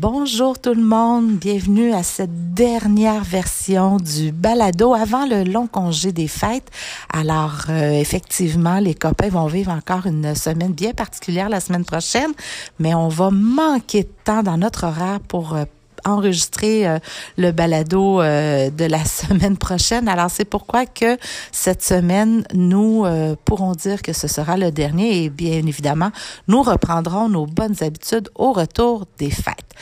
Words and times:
Bonjour 0.00 0.60
tout 0.60 0.74
le 0.74 0.82
monde, 0.82 1.38
bienvenue 1.38 1.92
à 1.92 2.04
cette 2.04 2.54
dernière 2.54 3.24
version 3.24 3.96
du 3.96 4.30
balado 4.30 4.94
avant 4.94 5.26
le 5.26 5.42
long 5.42 5.66
congé 5.66 6.12
des 6.12 6.28
fêtes. 6.28 6.70
Alors 7.12 7.64
euh, 7.68 7.90
effectivement, 7.94 8.78
les 8.78 8.94
copains 8.94 9.28
vont 9.28 9.48
vivre 9.48 9.72
encore 9.72 10.06
une 10.06 10.36
semaine 10.36 10.72
bien 10.72 10.92
particulière 10.92 11.48
la 11.48 11.58
semaine 11.58 11.84
prochaine, 11.84 12.30
mais 12.78 12.94
on 12.94 13.08
va 13.08 13.32
manquer 13.32 14.04
de 14.04 14.10
temps 14.22 14.44
dans 14.44 14.56
notre 14.56 14.84
horaire 14.84 15.18
pour 15.18 15.56
euh, 15.56 15.64
enregistrer 16.04 16.86
euh, 16.86 16.98
le 17.36 17.52
balado 17.52 18.20
euh, 18.20 18.70
de 18.70 18.84
la 18.84 19.04
semaine 19.04 19.56
prochaine. 19.56 20.08
Alors 20.08 20.30
c'est 20.30 20.44
pourquoi 20.44 20.86
que 20.86 21.16
cette 21.52 21.82
semaine, 21.82 22.44
nous 22.54 23.04
euh, 23.04 23.36
pourrons 23.44 23.72
dire 23.72 24.02
que 24.02 24.12
ce 24.12 24.28
sera 24.28 24.56
le 24.56 24.70
dernier 24.70 25.24
et 25.24 25.30
bien 25.30 25.66
évidemment, 25.66 26.10
nous 26.46 26.62
reprendrons 26.62 27.28
nos 27.28 27.46
bonnes 27.46 27.76
habitudes 27.80 28.28
au 28.34 28.52
retour 28.52 29.06
des 29.18 29.30
fêtes. 29.30 29.74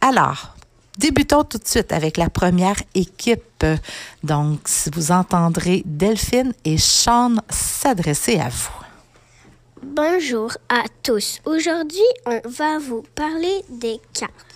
Alors, 0.00 0.54
Débutons 0.98 1.44
tout 1.44 1.58
de 1.58 1.68
suite 1.68 1.92
avec 1.92 2.16
la 2.16 2.28
première 2.28 2.82
équipe. 2.96 3.64
Donc, 4.24 4.68
vous 4.92 5.12
entendrez 5.12 5.84
Delphine 5.86 6.52
et 6.64 6.76
Sean 6.76 7.36
s'adresser 7.48 8.40
à 8.40 8.48
vous. 8.48 8.88
Bonjour 9.82 10.50
à 10.68 10.82
tous. 11.04 11.40
Aujourd'hui, 11.44 12.00
on 12.26 12.40
va 12.44 12.78
vous 12.78 13.04
parler 13.14 13.62
des 13.68 14.00
cartes. 14.12 14.47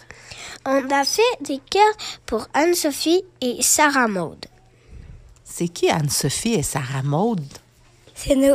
On 0.64 0.88
a 0.90 1.04
fait 1.04 1.22
des 1.40 1.58
cœurs 1.70 1.94
pour 2.26 2.46
Anne-Sophie 2.54 3.24
et 3.40 3.62
Sarah 3.62 4.06
Maud. 4.08 4.46
C'est 5.44 5.68
qui 5.68 5.90
Anne-Sophie 5.90 6.54
et 6.54 6.62
Sarah 6.62 7.02
Maud? 7.02 7.42
C'est 8.14 8.36
nos, 8.36 8.54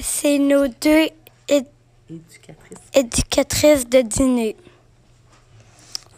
c'est 0.00 0.38
nos 0.38 0.68
deux 0.68 1.08
é- 1.48 1.64
éducatrices 2.94 3.88
de 3.88 4.02
dîner. 4.02 4.56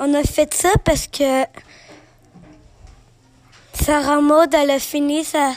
On 0.00 0.12
a 0.14 0.22
fait 0.24 0.52
ça 0.52 0.70
parce 0.84 1.06
que 1.06 1.44
Sarah 3.74 4.20
Maud, 4.20 4.52
elle 4.52 4.70
a 4.70 4.78
fini 4.78 5.24
sa, 5.24 5.54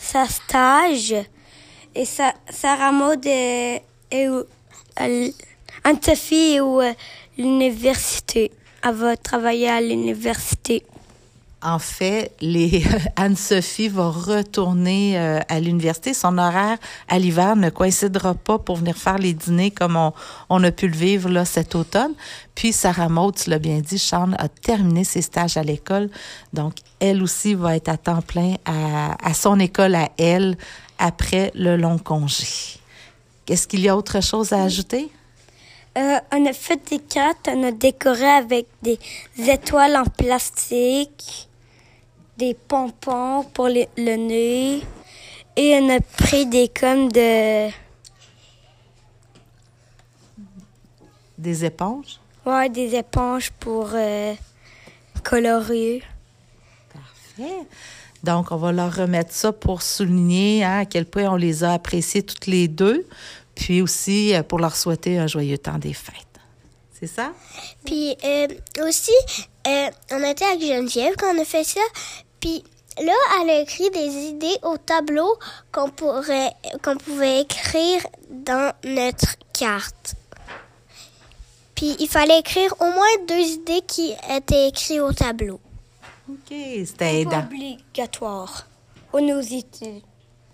sa 0.00 0.26
stage 0.26 1.14
et 1.94 2.04
sa, 2.04 2.34
Sarah 2.50 2.92
Maud 2.92 3.24
est, 3.26 3.82
est 4.10 4.28
où- 4.28 4.44
elle- 4.96 5.32
Anne-Sophie 5.84 6.54
est 6.54 6.60
où, 6.60 6.80
euh, 6.80 6.92
l'université. 7.38 8.50
Va 8.92 9.16
travailler 9.16 9.68
à 9.68 9.80
l'université. 9.80 10.84
En 11.60 11.80
fait, 11.80 12.32
Anne-Sophie 13.16 13.88
va 13.88 14.10
retourner 14.10 15.18
euh, 15.18 15.40
à 15.48 15.58
l'université. 15.58 16.14
Son 16.14 16.38
horaire 16.38 16.78
à 17.08 17.18
l'hiver 17.18 17.56
ne 17.56 17.68
coïncidera 17.68 18.34
pas 18.34 18.60
pour 18.60 18.76
venir 18.76 18.96
faire 18.96 19.18
les 19.18 19.34
dîners 19.34 19.72
comme 19.72 19.98
on, 20.48 20.62
a 20.62 20.70
pu 20.70 20.86
le 20.86 20.96
vivre 20.96 21.44
cet 21.44 21.74
automne. 21.74 22.12
Puis 22.54 22.72
Sarah 22.72 23.08
Maud, 23.08 23.34
tu 23.34 23.50
l'as 23.50 23.58
bien 23.58 23.80
dit, 23.80 23.98
Sean 23.98 24.32
a 24.38 24.48
terminé 24.48 25.02
ses 25.02 25.22
stages 25.22 25.56
à 25.56 25.64
l'école. 25.64 26.08
Donc, 26.52 26.74
elle 27.00 27.24
aussi 27.24 27.54
va 27.54 27.74
être 27.74 27.88
à 27.88 27.96
temps 27.96 28.22
plein 28.22 28.54
à, 28.64 29.16
à 29.28 29.34
son 29.34 29.58
école 29.58 29.96
à 29.96 30.10
elle 30.16 30.56
après 31.00 31.50
le 31.56 31.76
long 31.76 31.98
congé. 31.98 32.46
Est-ce 33.48 33.66
qu'il 33.66 33.80
y 33.80 33.88
a 33.88 33.96
autre 33.96 34.22
chose 34.22 34.52
à 34.52 34.62
ajouter? 34.62 35.10
Euh, 35.96 36.18
on 36.32 36.44
a 36.46 36.52
fait 36.52 36.80
des 36.90 36.98
cartes, 36.98 37.48
on 37.50 37.62
a 37.62 37.72
décoré 37.72 38.26
avec 38.28 38.66
des 38.82 38.98
étoiles 39.38 39.96
en 39.96 40.04
plastique, 40.04 41.48
des 42.36 42.52
pompons 42.54 43.44
pour 43.54 43.68
les- 43.68 43.88
le 43.96 44.16
nez, 44.16 44.82
et 45.56 45.78
on 45.80 45.88
a 45.96 46.00
pris 46.00 46.44
des 46.46 46.68
comme 46.68 47.10
de, 47.10 47.68
Des 51.38 51.64
éponges? 51.64 52.18
ouais, 52.44 52.68
des 52.68 52.94
éponges 52.94 53.50
pour 53.52 53.88
euh, 53.94 54.34
colorer. 55.22 56.02
Parfait. 56.92 57.66
Donc, 58.22 58.50
on 58.52 58.56
va 58.56 58.72
leur 58.72 58.94
remettre 58.94 59.32
ça 59.32 59.52
pour 59.52 59.82
souligner 59.82 60.64
hein, 60.64 60.80
à 60.80 60.84
quel 60.86 61.06
point 61.06 61.24
on 61.30 61.36
les 61.36 61.62
a 61.64 61.72
appréciés 61.74 62.22
toutes 62.22 62.46
les 62.46 62.68
deux, 62.68 63.06
puis 63.56 63.82
aussi 63.82 64.34
euh, 64.34 64.44
pour 64.44 64.60
leur 64.60 64.76
souhaiter 64.76 65.18
un 65.18 65.26
joyeux 65.26 65.58
temps 65.58 65.78
des 65.78 65.94
fêtes. 65.94 66.14
C'est 66.92 67.08
ça? 67.08 67.32
Puis 67.84 68.16
euh, 68.24 68.46
aussi, 68.86 69.12
euh, 69.66 69.88
on 70.12 70.22
était 70.22 70.44
avec 70.44 70.62
Geneviève 70.62 71.14
quand 71.18 71.34
on 71.34 71.40
a 71.40 71.44
fait 71.44 71.64
ça. 71.64 71.80
Puis 72.40 72.62
là, 73.02 73.12
elle 73.40 73.50
a 73.50 73.60
écrit 73.60 73.90
des 73.90 74.28
idées 74.28 74.56
au 74.62 74.76
tableau 74.76 75.36
qu'on 75.72 75.90
pourrait, 75.90 76.52
qu'on 76.82 76.96
pouvait 76.96 77.42
écrire 77.42 78.06
dans 78.30 78.72
notre 78.84 79.36
carte. 79.52 80.14
Puis 81.74 81.96
il 81.98 82.08
fallait 82.08 82.38
écrire 82.38 82.74
au 82.80 82.86
moins 82.86 83.26
deux 83.28 83.34
idées 83.34 83.82
qui 83.86 84.14
étaient 84.34 84.68
écrites 84.68 85.00
au 85.00 85.12
tableau. 85.12 85.60
OK, 86.28 86.48
c'était 86.48 87.20
aidant. 87.20 87.40
obligatoire. 87.40 88.66
On 89.12 89.20
nous. 89.20 89.42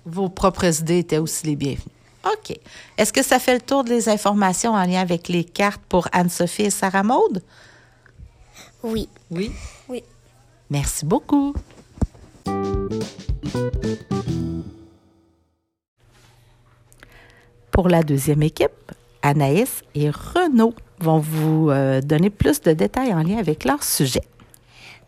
Vos 0.05 0.29
propres 0.29 0.81
idées 0.81 0.99
étaient 0.99 1.19
aussi 1.19 1.47
les 1.47 1.57
bienvenues. 1.57 1.92
OK. 2.25 2.57
Est-ce 2.97 3.13
que 3.13 3.23
ça 3.23 3.39
fait 3.39 3.55
le 3.55 3.61
tour 3.61 3.85
des 3.85 4.09
informations 4.09 4.73
en 4.73 4.85
lien 4.85 5.01
avec 5.01 5.29
les 5.29 5.45
cartes 5.45 5.83
pour 5.89 6.09
Anne-Sophie 6.13 6.63
et 6.63 6.71
Sarah 6.71 7.03
Maude? 7.03 7.43
Oui. 8.83 9.09
Oui? 9.31 9.53
Oui. 9.89 10.03
Merci 10.71 11.05
beaucoup. 11.05 11.55
Pour 17.71 17.89
la 17.89 18.03
deuxième 18.03 18.43
équipe, 18.43 18.93
Anaïs 19.23 19.83
et 19.95 20.11
Renaud 20.11 20.75
vont 21.01 21.19
vous 21.19 21.71
euh, 21.71 22.01
donner 22.01 22.31
plus 22.31 22.61
de 22.61 22.73
détails 22.73 23.15
en 23.15 23.23
lien 23.23 23.39
avec 23.39 23.65
leur 23.65 23.83
sujet. 23.83 24.23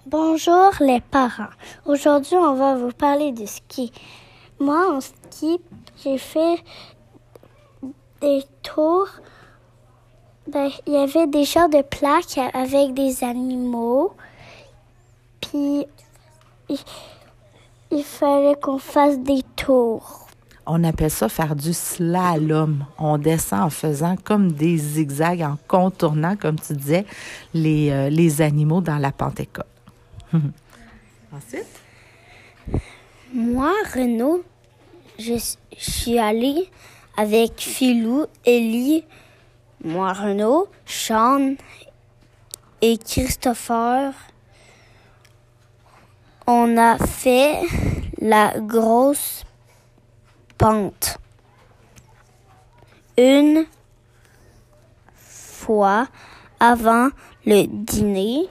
Bonjour 0.07 0.71
les 0.81 1.01
parents. 1.01 1.49
Aujourd'hui, 1.87 2.37
on 2.37 2.55
va 2.55 2.77
vous 2.77 2.93
parler 2.93 3.33
de 3.33 3.47
ski. 3.47 3.93
Moi, 4.61 4.97
en 4.97 5.01
ski, 5.01 5.59
j'ai 6.03 6.19
fait 6.19 6.57
des 8.21 8.43
tours. 8.63 9.09
Ben, 10.47 10.71
il 10.87 10.93
y 10.93 10.97
avait 10.97 11.27
des 11.27 11.45
genres 11.45 11.69
de 11.69 11.83
plaques 11.83 12.39
avec 12.53 12.95
des 12.95 13.25
animaux. 13.25 14.15
Puis, 15.41 15.87
il, 16.69 16.79
il 17.91 18.05
fallait 18.05 18.57
qu'on 18.57 18.79
fasse 18.79 19.19
des 19.19 19.43
tours. 19.57 20.27
On 20.67 20.83
appelle 20.83 21.11
ça 21.11 21.29
faire 21.29 21.55
du 21.55 21.73
slalom. 21.73 22.87
On 22.99 23.19
descend 23.19 23.61
en 23.65 23.71
faisant 23.71 24.17
comme 24.17 24.53
des 24.53 24.79
zigzags, 24.79 25.43
en 25.43 25.59
contournant, 25.69 26.37
comme 26.37 26.59
tu 26.59 26.73
disais, 26.73 27.05
les, 27.53 27.91
euh, 27.91 28.09
les 28.09 28.41
animaux 28.41 28.81
dans 28.81 28.97
la 28.97 29.13
Pentecôte. 29.13 29.67
Ensuite? 30.33 31.67
Moi, 33.33 33.73
Renaud, 33.95 34.43
je, 35.19 35.35
je 35.79 35.91
suis 35.91 36.19
allée 36.19 36.71
avec 37.17 37.61
Philou, 37.61 38.27
Ellie, 38.45 39.05
moi, 39.83 40.13
Renaud, 40.13 40.69
Sean 40.87 41.55
et 42.81 42.99
Christopher. 42.99 44.13
On 46.47 46.77
a 46.77 46.99
fait 46.99 47.61
la 48.21 48.59
grosse 48.59 49.45
pente. 50.59 51.19
Une 53.17 53.67
fois 55.15 56.09
avant 56.61 57.09
le 57.47 57.67
dîner 57.67 58.49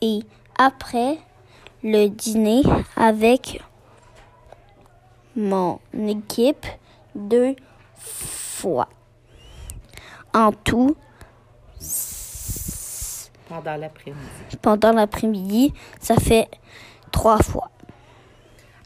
et 0.00 0.20
après 0.58 1.18
le 1.82 2.08
dîner 2.08 2.62
avec 2.96 3.62
mon 5.34 5.78
équipe 5.94 6.66
deux 7.14 7.54
fois. 8.06 8.88
En 10.34 10.52
tout, 10.52 10.96
Pendant 13.48 13.76
l'après-midi. 13.76 14.56
pendant 14.60 14.92
l'après-midi, 14.92 15.72
ça 16.00 16.16
fait 16.16 16.48
trois 17.12 17.38
fois. 17.38 17.70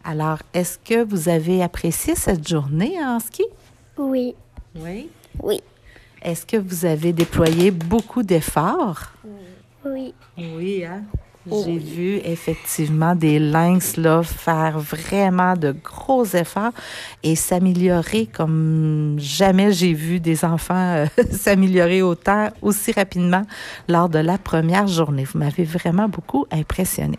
Alors, 0.05 0.38
est-ce 0.55 0.78
que 0.78 1.02
vous 1.05 1.28
avez 1.28 1.62
apprécié 1.62 2.14
cette 2.14 2.46
journée 2.46 2.96
en 3.02 3.19
ski? 3.20 3.44
Oui. 3.96 4.34
Oui? 4.75 5.11
Oui. 5.43 5.61
Est-ce 6.23 6.44
que 6.46 6.56
vous 6.58 6.84
avez 6.84 7.12
déployé 7.12 7.70
beaucoup 7.70 8.23
d'efforts? 8.23 9.12
Oui. 9.84 10.14
Oui, 10.37 10.84
hein? 10.84 11.02
J'ai 11.46 11.78
vu 11.78 12.20
effectivement 12.22 13.14
des 13.14 13.38
lynx 13.38 13.96
là, 13.96 14.22
faire 14.22 14.78
vraiment 14.78 15.54
de 15.54 15.72
gros 15.72 16.25
efforts 16.26 16.72
et 17.22 17.34
s'améliorer 17.34 18.26
comme 18.26 19.16
jamais 19.19 19.72
j'ai 19.72 19.94
vu 19.94 20.20
des 20.20 20.44
enfants 20.44 20.75
euh, 20.75 21.06
s'améliorer 21.31 22.02
autant, 22.02 22.50
aussi 22.60 22.92
rapidement 22.92 23.46
lors 23.88 24.10
de 24.10 24.19
la 24.19 24.37
première 24.37 24.87
journée. 24.87 25.25
Vous 25.25 25.38
m'avez 25.38 25.64
vraiment 25.64 26.08
beaucoup 26.10 26.44
impressionné. 26.50 27.16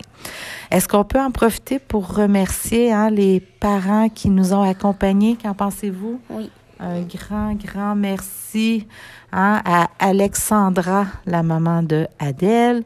Est-ce 0.70 0.86
qu'on 0.86 1.04
peut 1.04 1.20
en 1.20 1.32
profiter 1.32 1.80
pour 1.80 2.14
remercier 2.14 2.92
hein, 2.92 3.10
les 3.10 3.40
parents 3.40 4.08
qui 4.08 4.30
nous 4.30 4.54
ont 4.54 4.62
accompagnés? 4.62 5.36
Qu'en 5.42 5.54
pensez-vous? 5.54 6.20
Oui. 6.30 6.48
Un 6.78 7.02
grand, 7.02 7.54
grand 7.54 7.94
merci 7.94 8.86
hein, 9.32 9.62
à 9.64 9.88
Alexandra, 9.98 11.06
la 11.26 11.42
maman 11.42 11.82
de 11.82 12.08
Adèle, 12.18 12.82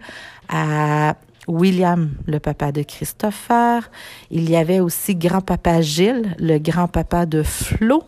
à 0.49 1.15
William, 1.47 2.11
le 2.27 2.39
papa 2.39 2.73
de 2.73 2.83
Christopher. 2.83 3.91
Il 4.31 4.51
y 4.51 4.57
avait 4.57 4.81
aussi 4.81 5.15
grand-papa 5.15 5.81
Gilles, 5.81 6.35
le 6.39 6.59
grand-papa 6.59 7.27
de 7.27 7.43
Flo. 7.43 8.05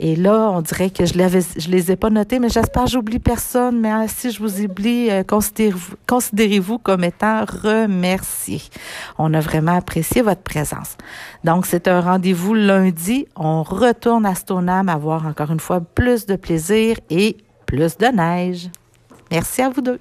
Et 0.00 0.14
là, 0.14 0.50
on 0.52 0.62
dirait 0.62 0.90
que 0.90 1.04
je 1.04 1.12
je 1.12 1.68
les 1.70 1.90
ai 1.90 1.96
pas 1.96 2.10
notés, 2.10 2.38
mais 2.38 2.48
j'espère 2.48 2.84
que 2.84 2.90
j'oublie 2.90 3.18
personne. 3.18 3.80
Mais 3.80 3.92
euh, 3.92 4.06
si 4.06 4.30
je 4.30 4.38
vous 4.38 4.60
oublie, 4.60 5.10
euh, 5.10 5.24
considérez-vous, 5.24 5.96
considérez-vous 6.06 6.78
comme 6.78 7.02
étant 7.02 7.44
remercié. 7.44 8.62
On 9.18 9.34
a 9.34 9.40
vraiment 9.40 9.74
apprécié 9.76 10.22
votre 10.22 10.42
présence. 10.42 10.96
Donc, 11.42 11.66
c'est 11.66 11.88
un 11.88 12.00
rendez-vous 12.00 12.54
lundi. 12.54 13.26
On 13.34 13.64
retourne 13.64 14.24
à 14.24 14.36
Stoneham 14.36 14.88
avoir 14.88 15.26
encore 15.26 15.50
une 15.50 15.60
fois 15.60 15.80
plus 15.80 16.26
de 16.26 16.36
plaisir 16.36 16.96
et 17.10 17.36
plus 17.66 17.96
de 17.96 18.06
neige. 18.06 18.70
Merci 19.32 19.62
à 19.62 19.68
vous 19.68 19.82
deux. 19.82 19.98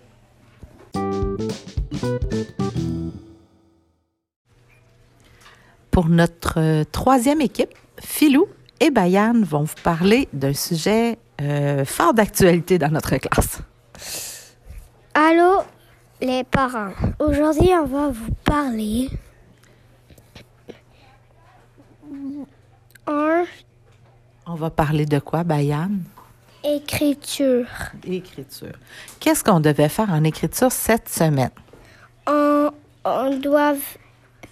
Pour 5.97 6.09
notre 6.09 6.59
euh, 6.59 6.83
troisième 6.91 7.41
équipe, 7.41 7.73
Philou 7.99 8.45
et 8.79 8.91
Bayan 8.91 9.33
vont 9.41 9.63
vous 9.63 9.81
parler 9.83 10.29
d'un 10.31 10.53
sujet 10.53 11.17
euh, 11.41 11.85
fort 11.85 12.13
d'actualité 12.13 12.77
dans 12.77 12.89
notre 12.89 13.17
classe. 13.17 13.61
Allô, 15.15 15.63
les 16.21 16.43
parents. 16.43 16.91
Aujourd'hui, 17.17 17.71
on 17.73 17.85
va 17.85 18.09
vous 18.09 18.31
parler 18.45 19.09
un 23.07 23.45
On 24.45 24.53
va 24.53 24.69
parler 24.69 25.07
de 25.07 25.17
quoi, 25.17 25.43
Bayan? 25.43 25.89
écriture. 26.63 27.65
Écriture. 28.03 28.73
Qu'est-ce 29.19 29.43
qu'on 29.43 29.61
devait 29.61 29.89
faire 29.89 30.11
en 30.11 30.23
écriture 30.23 30.71
cette 30.71 31.09
semaine? 31.09 31.49
On, 32.27 32.69
on 33.03 33.35
doit 33.39 33.73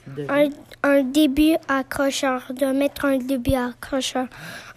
De- 0.08 0.28
un, 0.30 0.50
un 0.84 1.04
début 1.04 1.56
accrocheur, 1.68 2.44
de 2.54 2.66
mettre 2.68 3.06
un 3.06 3.18
début 3.18 3.56
accrocheur. 3.56 4.28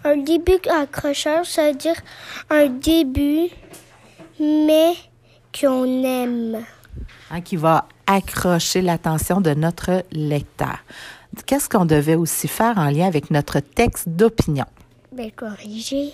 Un 0.03 0.17
début 0.17 0.57
accrocheur, 0.69 1.45
ça 1.45 1.69
veut 1.69 1.75
dire 1.77 1.95
un 2.49 2.67
début, 2.67 3.47
mais 4.39 4.93
qu'on 5.59 6.03
aime. 6.03 6.63
hein, 7.31 7.41
qui 7.41 7.55
va 7.57 7.87
accrocher 8.07 8.81
l'attention 8.81 9.39
de 9.41 9.53
notre 9.53 10.03
lecteur. 10.11 10.79
Qu'est-ce 11.45 11.69
qu'on 11.69 11.85
devait 11.85 12.15
aussi 12.15 12.47
faire 12.47 12.77
en 12.79 12.89
lien 12.89 13.05
avec 13.05 13.29
notre 13.29 13.59
texte 13.59 14.09
d'opinion? 14.09 14.65
Ben, 15.11 15.29
corriger. 15.31 16.11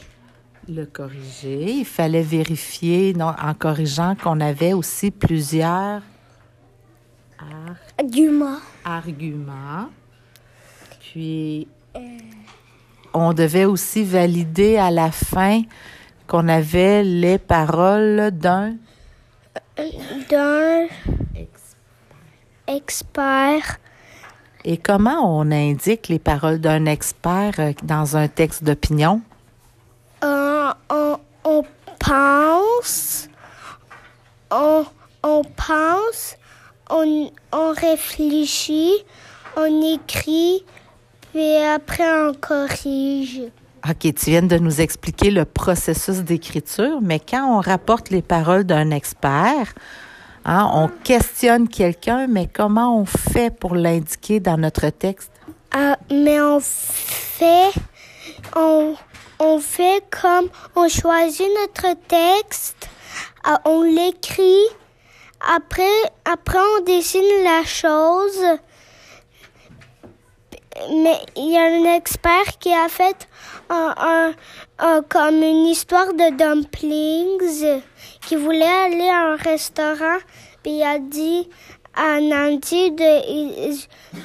Le 0.68 0.86
corriger. 0.86 1.72
Il 1.72 1.86
fallait 1.86 2.22
vérifier 2.24 3.14
non, 3.14 3.34
en 3.42 3.54
corrigeant 3.54 4.16
qu'on 4.22 4.42
avait 4.42 4.74
aussi 4.74 5.12
plusieurs 5.12 6.02
ar- 7.98 8.06
Argument. 8.06 8.60
arguments. 8.84 9.90
Puis, 11.00 11.68
on 13.14 13.34
devait 13.34 13.66
aussi 13.66 14.04
valider 14.04 14.78
à 14.78 14.92
la 14.92 15.12
fin 15.12 15.62
qu'on 16.28 16.48
avait 16.48 17.04
les 17.04 17.38
paroles 17.38 18.32
d'un 18.32 18.76
D'un 20.30 20.88
expert. 22.68 23.78
Et 24.64 24.78
comment 24.78 25.40
on 25.40 25.52
indique 25.52 26.08
les 26.08 26.18
paroles 26.20 26.60
d'un 26.60 26.86
expert 26.86 27.54
euh, 27.60 27.74
dans 27.84 28.18
un 28.18 28.28
texte 28.28 28.64
d'opinion? 28.64 29.22
Euh, 30.24 30.72
on, 30.90 31.18
on 31.44 31.64
pense. 32.00 33.30
On, 34.50 34.86
on 35.24 35.42
pense. 35.56 36.36
On, 36.90 37.32
on 37.52 37.74
réfléchit. 37.74 38.94
On 39.58 39.94
écrit. 39.94 40.64
Puis 41.34 41.56
après, 41.58 42.04
on 42.28 42.34
corrige. 42.34 43.42
OK, 43.88 44.16
tu 44.16 44.32
viens 44.32 44.42
de 44.42 44.58
nous 44.58 44.82
expliquer 44.82 45.30
le 45.30 45.46
processus 45.46 46.24
d'écriture, 46.24 47.02
mais 47.02 47.20
quand 47.20 47.58
on 47.58 47.60
rapporte 47.60 48.10
les 48.10 48.24
paroles 48.24 48.64
d'un 48.64 48.90
expert, 48.90 49.76
hein, 50.44 50.72
on 50.74 50.88
questionne 51.04 51.68
quelqu'un, 51.68 52.26
mais 52.26 52.48
comment 52.52 53.00
on 53.00 53.06
fait 53.06 53.56
pour 53.56 53.76
l'indiquer 53.76 54.40
dans 54.40 54.58
notre 54.58 54.90
texte? 54.90 55.32
Ah, 55.72 55.98
mais 56.10 56.42
on 56.42 56.60
fait, 56.62 57.74
on, 58.56 58.96
on 59.38 59.60
fait 59.60 60.04
comme 60.10 60.50
on 60.76 60.90
choisit 60.90 61.48
notre 61.62 61.96
texte, 62.08 62.90
ah, 63.44 63.62
on 63.66 63.84
l'écrit, 63.84 64.66
après, 65.40 66.02
après 66.26 66.60
on 66.78 66.84
dessine 66.84 67.44
la 67.44 67.64
chose. 67.64 68.42
Mais 71.04 71.18
il 71.38 71.52
y 71.52 71.58
a 71.58 71.64
un 71.64 71.96
expert 71.96 72.58
qui 72.60 72.74
a 72.74 72.90
fait 72.90 73.28
un, 73.70 74.34
un- 74.80 75.02
comme 75.04 75.42
une 75.42 75.66
histoire 75.68 76.14
de 76.14 76.32
dumplings, 76.36 77.82
qui 78.28 78.36
voulait 78.36 78.66
aller 78.66 79.08
à 79.10 79.32
un 79.32 79.36
restaurant, 79.38 80.18
puis 80.64 80.74
il 80.74 80.84
a 80.84 81.00
dit 81.00 81.50
à 81.96 82.20
Nancy 82.20 82.92
de, 82.92 83.72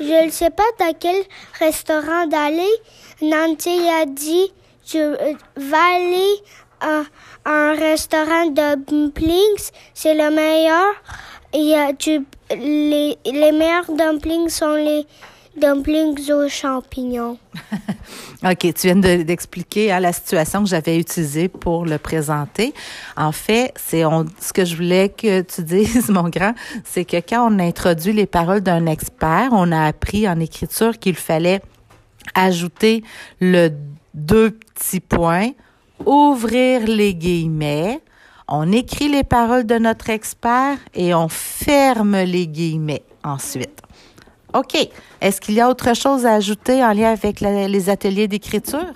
je 0.01 0.25
ne 0.27 0.31
sais 0.31 0.51
pas 0.51 0.65
dans 0.81 0.93
quel 0.99 1.23
restaurant 1.61 2.27
d'aller. 2.27 2.73
Nancy 3.23 3.89
a 3.89 4.07
dit, 4.07 4.53
je 4.85 4.99
euh, 4.99 5.35
vais 5.57 5.77
aller 5.77 6.35
à 6.81 7.03
un 7.44 7.75
restaurant 7.75 8.46
de 8.46 8.76
dumplings, 8.84 9.70
c'est 9.94 10.14
le 10.14 10.31
meilleur. 10.34 10.94
Il 11.52 11.64
y 11.64 11.75
a 11.75 11.90
les, 12.54 13.19
les 13.25 13.52
meilleurs 13.52 13.90
dumplings 13.90 14.48
sont 14.48 14.75
les 14.75 15.06
dumplings 15.60 16.31
aux 16.31 16.48
champignons. 16.48 17.38
OK, 18.44 18.58
tu 18.58 18.87
viens 18.87 18.96
de- 18.96 19.22
d'expliquer 19.22 19.92
hein, 19.92 20.00
la 20.00 20.12
situation 20.12 20.62
que 20.62 20.69
j'avais 20.69 20.96
utilisée 20.98 21.48
pour 21.48 21.84
le 21.84 21.98
présenter. 21.98 22.72
En 23.16 23.32
fait, 23.32 23.72
c'est 23.76 24.02
ce 24.40 24.52
que 24.52 24.64
je 24.64 24.76
voulais 24.76 25.08
que 25.08 25.42
tu 25.42 25.62
dises, 25.64 26.08
mon 26.08 26.28
grand, 26.28 26.54
c'est 26.84 27.04
que 27.04 27.16
quand 27.16 27.52
on 27.52 27.58
introduit 27.58 28.12
les 28.12 28.26
paroles 28.26 28.60
d'un 28.60 28.87
expert, 28.87 29.48
on 29.52 29.72
a 29.72 29.87
appris 29.87 30.28
en 30.28 30.38
écriture 30.40 30.98
qu'il 30.98 31.16
fallait 31.16 31.60
ajouter 32.34 33.02
le 33.40 33.70
deux 34.14 34.50
petits 34.52 35.00
points, 35.00 35.50
ouvrir 36.06 36.87
les 36.87 37.14
guillemets, 37.14 38.00
on 38.49 38.73
écrit 38.73 39.09
les 39.09 39.25
paroles 39.25 39.64
de 39.64 39.78
notre 39.78 40.11
expert 40.11 40.78
et 40.95 41.14
on 41.14 41.28
ferme 41.28 42.16
les 42.16 42.47
guillemets 42.47 43.04
ensuite. 43.23 43.83
OK. 44.54 44.76
Est-ce 45.21 45.40
qu'il 45.40 45.54
y 45.54 45.61
a 45.61 45.69
autre 45.69 45.95
chose 45.95 46.26
à 46.26 46.35
ajouter 46.35 46.83
en 46.85 46.92
lien 46.92 47.12
avec 47.12 47.40
les 47.40 47.88
ateliers 47.88 48.26
d'écriture? 48.26 48.95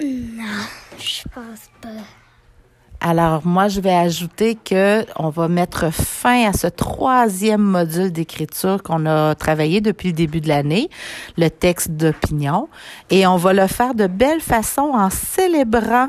Je 0.00 1.22
pense 1.32 1.70
pas. 1.80 2.23
Alors, 3.06 3.46
moi, 3.46 3.68
je 3.68 3.82
vais 3.82 3.94
ajouter 3.94 4.54
que 4.54 5.04
on 5.16 5.28
va 5.28 5.46
mettre 5.46 5.92
fin 5.92 6.48
à 6.48 6.54
ce 6.54 6.68
troisième 6.68 7.60
module 7.60 8.10
d'écriture 8.10 8.82
qu'on 8.82 9.04
a 9.04 9.34
travaillé 9.34 9.82
depuis 9.82 10.08
le 10.08 10.14
début 10.14 10.40
de 10.40 10.48
l'année, 10.48 10.88
le 11.36 11.50
texte 11.50 11.90
d'opinion, 11.90 12.70
et 13.10 13.26
on 13.26 13.36
va 13.36 13.52
le 13.52 13.66
faire 13.66 13.94
de 13.94 14.06
belle 14.06 14.40
façon 14.40 14.92
en 14.94 15.10
célébrant 15.10 16.08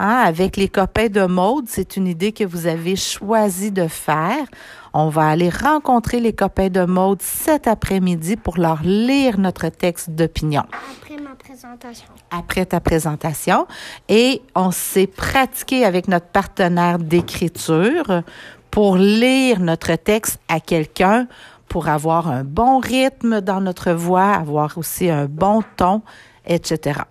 hein, 0.00 0.22
avec 0.24 0.56
les 0.56 0.68
copains 0.68 1.08
de 1.08 1.26
mode. 1.26 1.66
C'est 1.68 1.96
une 1.96 2.06
idée 2.06 2.32
que 2.32 2.44
vous 2.44 2.66
avez 2.66 2.96
choisi 2.96 3.70
de 3.70 3.86
faire. 3.86 4.44
On 4.92 5.08
va 5.08 5.28
aller 5.28 5.50
rencontrer 5.50 6.18
les 6.18 6.32
copains 6.32 6.70
de 6.70 6.84
mode 6.84 7.22
cet 7.22 7.68
après-midi 7.68 8.36
pour 8.36 8.58
leur 8.58 8.82
lire 8.82 9.38
notre 9.38 9.68
texte 9.68 10.10
d'opinion 10.10 10.64
Après 11.02 11.22
ma 11.22 11.34
présentation. 11.36 12.06
après 12.30 12.66
ta 12.66 12.80
présentation 12.80 13.66
et 14.08 14.42
on 14.56 14.72
s'est 14.72 15.06
pratiqué 15.06 15.84
avec 15.84 16.08
notre 16.08 16.26
partenaire 16.26 16.98
d'écriture 16.98 18.22
pour 18.70 18.96
lire 18.96 19.60
notre 19.60 19.94
texte 19.94 20.40
à 20.48 20.58
quelqu'un 20.58 21.28
pour 21.68 21.88
avoir 21.88 22.28
un 22.28 22.42
bon 22.42 22.78
rythme 22.80 23.40
dans 23.40 23.60
notre 23.60 23.92
voix, 23.92 24.32
avoir 24.32 24.76
aussi 24.76 25.08
un 25.08 25.26
bon 25.26 25.62
ton, 25.76 26.02
etc. 26.44 27.02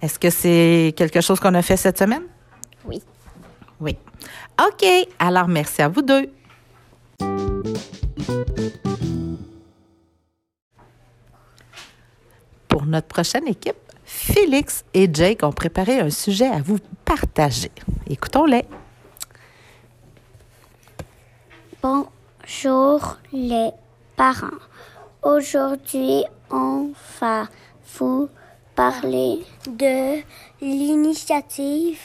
Est-ce 0.00 0.18
que 0.18 0.30
c'est 0.30 0.94
quelque 0.96 1.20
chose 1.20 1.40
qu'on 1.40 1.54
a 1.54 1.62
fait 1.62 1.76
cette 1.76 1.98
semaine? 1.98 2.22
Oui. 2.84 3.02
Oui. 3.80 3.96
OK. 4.60 4.86
Alors, 5.18 5.48
merci 5.48 5.82
à 5.82 5.88
vous 5.88 6.02
deux. 6.02 6.30
Pour 12.68 12.86
notre 12.86 13.08
prochaine 13.08 13.48
équipe, 13.48 13.76
Félix 14.04 14.84
et 14.94 15.10
Jake 15.12 15.42
ont 15.42 15.52
préparé 15.52 16.00
un 16.00 16.10
sujet 16.10 16.46
à 16.46 16.60
vous 16.62 16.78
partager. 17.04 17.70
Écoutons-les. 18.08 18.64
Bonjour 21.82 23.18
les 23.32 23.70
parents. 24.16 24.46
Aujourd'hui, 25.22 26.24
on 26.50 26.92
va 27.20 27.48
vous 27.98 28.28
parler 28.78 29.44
de 29.66 30.22
l'initiative 30.60 31.98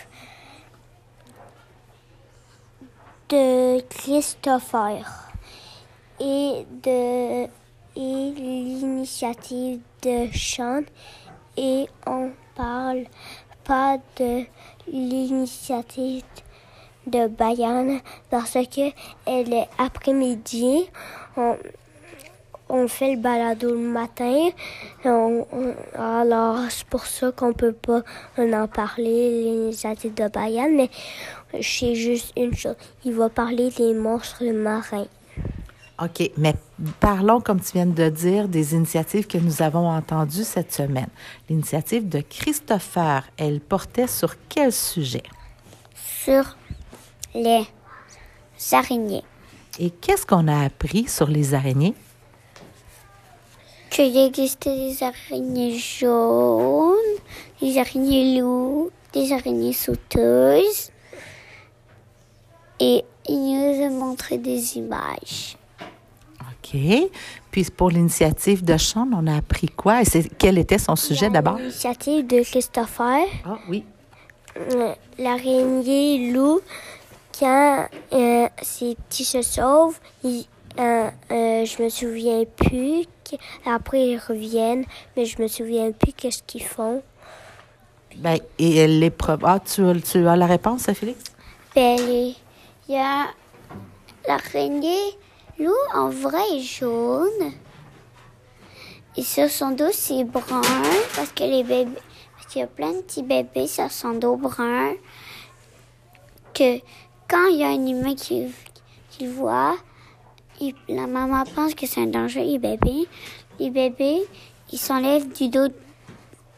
de 3.30 3.80
Christopher 3.82 5.06
et 6.20 6.66
de 6.82 7.44
et 7.96 8.32
l'initiative 8.42 9.82
de 10.02 10.28
Sean 10.34 10.82
et 11.58 11.86
on 12.08 12.32
parle 12.56 13.04
pas 13.64 14.00
de 14.18 14.44
l'initiative 14.88 16.24
de 17.06 17.28
Bayane 17.28 18.00
parce 18.32 18.58
que 18.76 18.90
elle 19.28 19.54
est 19.54 19.70
après-midi. 19.78 20.90
On 22.74 22.88
fait 22.88 23.16
le 23.16 23.22
balado 23.22 23.70
le 23.72 23.78
matin. 23.78 24.50
On- 25.06 25.46
on- 25.52 25.76
alors, 26.02 26.58
c'est 26.70 26.86
pour 26.88 27.06
ça 27.06 27.32
qu'on 27.32 27.54
peut 27.54 27.72
pas 27.72 28.02
en 28.38 28.68
parler, 28.68 29.44
l'initiative 29.44 30.14
de 30.16 30.28
Bayane. 30.28 30.76
Mais 30.76 30.90
sais 31.62 31.94
juste 31.94 32.34
une 32.36 32.56
chose. 32.56 32.76
Il 33.06 33.14
va 33.14 33.30
parler 33.30 33.70
des 33.70 33.94
monstres 33.94 34.44
marins. 34.44 35.06
OK, 36.02 36.32
mais 36.38 36.56
parlons, 37.00 37.40
comme 37.40 37.62
tu 37.62 37.74
viens 37.74 37.86
de 37.86 38.10
dire, 38.10 38.48
des 38.48 38.74
initiatives 38.74 39.28
que 39.28 39.38
nous 39.38 39.62
avons 39.62 39.88
entendues 39.88 40.44
cette 40.44 40.74
semaine. 40.74 41.10
L'initiative 41.48 42.10
de 42.10 42.22
Christopher, 42.22 43.24
elle 43.38 43.60
portait 43.62 44.08
sur 44.08 44.34
quel 44.50 44.72
sujet? 44.74 45.24
Sur 45.96 46.58
les 47.36 47.68
araignées. 48.72 49.24
Et 49.80 49.92
qu'est-ce 49.92 50.26
qu'on 50.26 50.48
a 50.48 50.66
appris 50.66 51.08
sur 51.08 51.28
les 51.28 51.54
araignées? 51.54 51.94
Qu'il 53.94 54.18
existait 54.18 54.76
des 54.76 55.04
araignées 55.04 55.78
jaunes, 55.78 56.96
des 57.62 57.78
araignées 57.78 58.40
loups, 58.42 58.90
des 59.14 59.32
araignées 59.32 59.74
sauteuses. 59.74 60.90
Et 62.80 63.06
il 63.30 63.38
nous 63.38 63.86
a 63.86 63.90
montré 63.92 64.40
des 64.40 64.78
images. 64.78 65.56
OK. 66.42 66.76
Puis 67.52 67.66
pour 67.66 67.92
l'initiative 67.92 68.64
de 68.66 68.78
Sean, 68.78 69.08
on 69.14 69.28
a 69.28 69.38
appris 69.38 69.68
quoi? 69.68 70.02
Et 70.02 70.06
quel 70.40 70.58
était 70.58 70.80
son 70.80 70.96
sujet 70.96 71.30
d'abord? 71.30 71.58
L'initiative 71.58 72.26
de 72.26 72.42
Christopher, 72.42 73.26
Ah 73.46 73.60
oui. 73.70 73.84
euh, 74.58 74.94
l'araignée 75.20 76.32
loup, 76.32 76.62
quand 77.40 77.88
euh, 78.14 78.48
ses 78.64 78.96
petits 78.96 79.26
se 79.26 79.44
sauvent, 79.44 80.00
ils- 80.24 80.48
euh, 80.80 81.10
euh, 81.32 81.66
je 81.66 81.84
me 81.84 81.90
souviens 81.90 82.44
plus. 82.46 83.06
Après, 83.66 84.08
ils 84.10 84.18
reviennent, 84.20 84.86
mais 85.16 85.26
je 85.26 85.42
me 85.42 85.48
souviens 85.48 85.92
plus 85.92 86.14
qu'est-ce 86.14 86.44
qu'ils 86.44 86.64
font. 86.64 87.02
Ben, 88.18 88.38
et 88.60 88.86
l'épreuve. 88.88 89.40
Ah, 89.44 89.60
tu, 89.60 89.84
as- 89.86 90.02
tu 90.02 90.28
as 90.28 90.36
la 90.36 90.46
réponse, 90.46 90.84
Félix? 90.92 91.24
Ben, 91.76 91.98
il 92.00 92.36
y 92.90 92.96
a 92.98 93.26
l'araignée 94.28 95.18
loup 95.58 95.72
en 95.96 96.10
vrai 96.10 96.42
est 96.54 96.60
jaune. 96.60 97.54
Et 99.18 99.24
sur 99.24 99.50
son 99.50 99.72
dos, 99.72 99.92
c'est 99.92 100.24
brun 100.24 100.62
parce 101.16 101.32
que 101.34 101.44
les 101.44 101.64
bébés, 101.64 101.92
parce 102.36 102.48
qu'il 102.52 102.62
y 102.62 102.64
a 102.64 102.68
plein 102.68 102.92
de 102.94 103.02
petits 103.02 103.24
bébés 103.24 103.68
sur 103.68 103.92
son 103.92 104.14
dos 104.14 104.36
brun. 104.36 104.94
Que 106.54 106.80
quand 107.28 107.48
il 107.52 107.58
y 107.58 107.64
a 107.64 107.68
un 107.70 107.88
humain 107.88 108.16
qui, 108.16 108.48
qui 109.12 109.26
le 109.26 109.32
voit, 109.32 109.76
il- 110.70 110.96
la 110.96 111.08
maman 111.08 111.44
pense 111.56 111.74
que 111.76 111.86
c'est 111.88 112.02
un 112.02 112.08
danger, 112.08 112.44
les 112.44 112.60
bébés. 112.60 113.08
Les 113.60 113.70
bébés, 113.70 114.22
ils 114.72 114.78
s'enlèvent 114.80 115.32
du 115.32 115.50
dos 115.50 115.68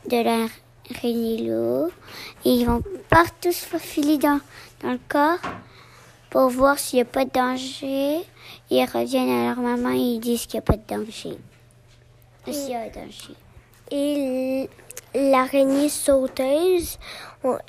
de 0.09 0.23
l'araignée 0.23 1.37
loup 1.49 1.89
et 2.45 2.49
ils 2.51 2.65
vont 2.65 2.81
partout 3.09 3.51
se 3.51 3.65
faufiler 3.65 4.17
dans, 4.17 4.39
dans 4.81 4.91
le 4.91 4.99
corps 5.09 5.39
pour 6.29 6.49
voir 6.49 6.77
s'il 6.79 6.97
n'y 6.97 7.01
a 7.01 7.05
pas 7.05 7.25
de 7.25 7.31
danger. 7.31 8.19
Ils 8.69 8.85
reviennent 8.85 9.29
à 9.29 9.47
leur 9.49 9.57
maman 9.57 9.91
et 9.91 9.97
ils 10.15 10.19
disent 10.19 10.45
qu'il 10.45 10.59
n'y 10.59 10.59
a 10.59 10.61
pas 10.63 10.77
de 10.77 10.87
danger. 10.87 11.37
S'il 12.49 12.69
y 12.71 12.75
a 12.75 12.81
un 12.81 12.89
danger. 12.89 13.35
Et 13.91 14.69
l'araignée 15.13 15.89
sauteuse, 15.89 16.97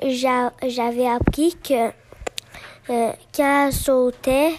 j'avais 0.03 1.09
appris 1.09 1.55
que 1.63 1.91
euh, 2.91 3.11
quand 3.35 3.67
elle 3.67 3.73
sautait, 3.73 4.53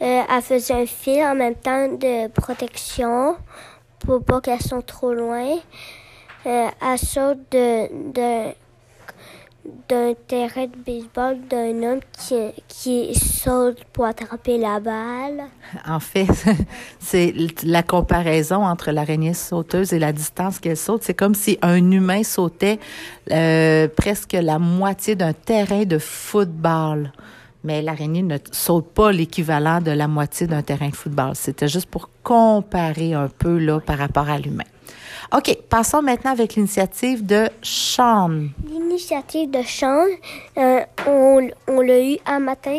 euh, 0.00 0.22
elle 0.30 0.42
faisait 0.42 0.74
un 0.74 0.86
fil 0.86 1.22
en 1.22 1.34
même 1.34 1.54
temps 1.54 1.88
de 1.88 2.28
protection 2.28 3.36
pour 4.00 4.22
pas 4.24 4.40
qu'elle 4.40 4.60
saute 4.60 4.86
trop 4.86 5.12
loin. 5.12 5.56
Euh, 6.46 6.66
elle 6.82 6.98
saute 6.98 7.38
de- 7.52 8.52
d'un 9.88 10.12
terrain 10.28 10.66
de 10.66 10.76
baseball 10.84 11.38
d'un 11.48 11.82
homme 11.82 12.00
qui, 12.18 12.34
qui 12.68 13.14
saute 13.14 13.82
pour 13.94 14.04
attraper 14.04 14.58
la 14.58 14.78
balle. 14.78 15.44
En 15.88 16.00
fait, 16.00 16.26
c'est 17.00 17.34
la 17.62 17.82
comparaison 17.82 18.62
entre 18.62 18.90
l'araignée 18.90 19.32
sauteuse 19.32 19.94
et 19.94 19.98
la 19.98 20.12
distance 20.12 20.58
qu'elle 20.58 20.76
saute. 20.76 21.02
C'est 21.02 21.14
comme 21.14 21.34
si 21.34 21.58
un 21.62 21.90
humain 21.90 22.22
sautait 22.24 22.78
euh, 23.30 23.88
presque 23.88 24.34
la 24.34 24.58
moitié 24.58 25.14
d'un 25.16 25.32
terrain 25.32 25.84
de 25.84 25.98
football. 25.98 27.10
Mais 27.64 27.82
l'araignée 27.82 28.22
ne 28.22 28.36
saute 28.52 28.88
pas 28.92 29.10
l'équivalent 29.10 29.80
de 29.80 29.90
la 29.90 30.06
moitié 30.06 30.46
d'un 30.46 30.62
terrain 30.62 30.90
de 30.90 30.94
football. 30.94 31.32
C'était 31.34 31.68
juste 31.68 31.86
pour 31.86 32.10
comparer 32.22 33.14
un 33.14 33.28
peu 33.28 33.58
là 33.58 33.80
par 33.80 33.98
rapport 33.98 34.28
à 34.28 34.38
l'humain. 34.38 34.64
OK, 35.32 35.56
passons 35.68 36.02
maintenant 36.02 36.32
avec 36.32 36.54
l'initiative 36.54 37.24
de 37.24 37.48
Sean. 37.62 38.48
L'initiative 38.68 39.50
de 39.50 39.62
Sean, 39.62 40.04
euh, 40.58 40.80
on, 41.06 41.80
l'a 41.80 42.00
eu 42.00 42.18
un 42.26 42.38
matin 42.38 42.78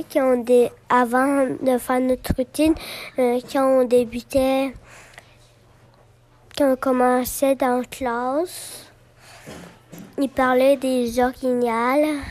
avant 0.90 1.48
de 1.48 1.78
faire 1.78 2.00
notre 2.00 2.34
routine, 2.36 2.76
euh, 3.20 3.40
quand 3.52 3.82
on 3.82 3.84
débutait, 3.86 4.74
quand 6.58 6.74
on 6.74 6.76
commençait 6.76 7.56
dans 7.56 7.80
la 7.80 7.86
classe. 7.86 8.86
Il 10.18 10.30
parlait 10.30 10.78
des 10.78 11.20
orignales. 11.20 12.22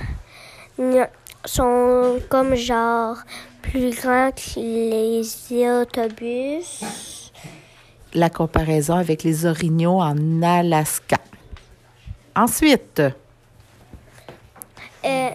Sont 1.44 2.20
comme 2.30 2.54
genre 2.54 3.18
plus 3.62 3.90
grands 4.00 4.30
que 4.32 4.58
les 4.60 5.22
autobus. 5.68 6.80
La 8.14 8.30
comparaison 8.30 8.94
avec 8.94 9.22
les 9.24 9.44
orignaux 9.44 10.00
en 10.00 10.42
Alaska. 10.42 11.16
Ensuite, 12.36 13.02
Euh, 15.06 15.28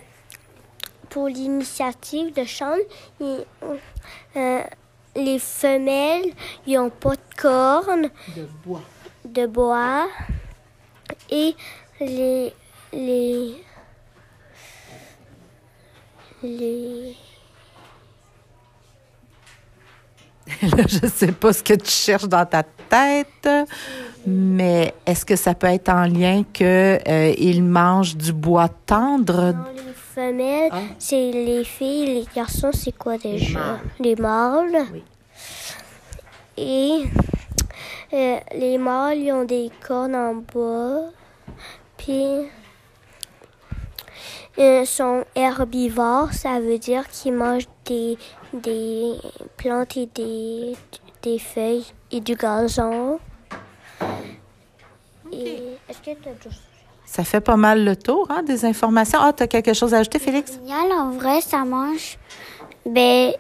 pour 1.12 1.28
l'initiative 1.28 2.34
de 2.34 2.44
Sean, 2.44 2.76
ils- 3.20 3.46
euh, 4.36 4.62
les 5.16 5.38
femelles, 5.38 6.34
ils 6.66 6.74
n'ont 6.76 6.90
pas 6.90 7.12
de 7.12 7.36
cornes 7.40 8.10
de 8.36 8.48
bois. 8.66 8.82
de 9.26 9.46
bois 9.46 10.08
et 11.30 11.56
les 12.02 12.52
les 12.94 13.64
les 16.44 17.16
Là, 20.62 20.84
je 20.88 21.06
ne 21.06 21.10
sais 21.12 21.32
pas 21.32 21.54
ce 21.54 21.62
que 21.64 21.74
tu 21.76 21.90
cherches 21.92 22.28
dans 22.28 22.46
ta 22.46 22.64
tête, 22.64 23.48
mais 24.26 24.94
est-ce 25.06 25.24
que 25.24 25.36
ça 25.36 25.54
peut 25.54 25.68
être 25.68 25.90
en 25.90 26.06
lien 26.06 26.44
que 26.52 26.98
euh, 27.08 27.34
ils 27.38 27.64
mangent 27.64 28.16
du 28.18 28.34
bois 28.34 28.68
tendre? 28.86 29.54
non, 29.54 29.64
les 29.76 29.94
femelles, 29.94 30.70
Ah. 30.72 30.80
c'est 30.98 31.32
les 31.32 31.64
filles, 31.64 32.06
les 32.08 32.26
garçons, 32.36 32.72
c'est 32.74 32.98
quoi 32.98 33.18
déjà? 33.20 33.60
mâles. 33.60 33.80
Les 34.00 34.16
mâles. 34.16 34.86
Oui. 34.92 35.04
Et 36.58 37.04
euh, 38.14 38.38
les 38.56 38.78
mâles, 38.80 39.20
ils 39.20 39.32
ont 39.32 39.46
des 39.46 39.70
cornes 39.88 40.16
en 40.16 40.34
bois. 40.34 41.12
Puis, 41.96 42.26
ils 44.60 44.86
sont 44.86 45.24
herbivores, 45.36 46.34
ça 46.34 46.60
veut 46.60 46.78
dire 46.78 47.08
qu'ils 47.08 47.34
mangent 47.34 47.70
des, 47.86 48.18
des 48.54 49.14
plantes 49.56 49.96
et 49.96 50.08
des, 50.08 50.76
des 51.22 51.40
feuilles 51.40 51.86
et 52.12 52.20
du 52.20 52.36
gazon. 52.36 53.20
Est-ce 55.32 56.00
que 56.00 56.22
tu 56.22 56.30
as 56.30 56.34
déjà 56.34 56.56
Ça 57.06 57.24
fait 57.24 57.40
pas 57.40 57.56
mal 57.56 57.86
le 57.86 57.96
tour 57.96 58.28
hein, 58.30 58.44
des 58.44 58.66
informations. 58.66 59.20
Ah, 59.22 59.32
tu 59.32 59.44
as 59.44 59.48
quelque 59.48 59.74
chose 59.74 59.94
à 59.94 60.00
ajouter, 60.00 60.20
Félix? 60.20 60.54
Génial, 60.54 60.92
en 60.92 61.12
vrai, 61.12 61.40
ça 61.40 61.64
mange. 61.64 62.18
Ben, 62.86 63.32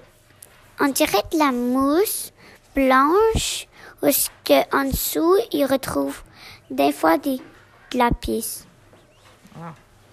on 0.79 0.87
dirait 0.87 1.23
de 1.33 1.37
la 1.37 1.51
mousse 1.51 2.31
blanche, 2.73 3.67
où 4.01 4.07
que 4.45 4.75
en 4.75 4.89
dessous, 4.89 5.35
ils 5.51 5.65
retrouvent 5.65 6.23
des 6.69 6.93
fois 6.93 7.17
des, 7.17 7.41
de 7.91 7.97
la 7.97 8.11
pisse. 8.11 8.65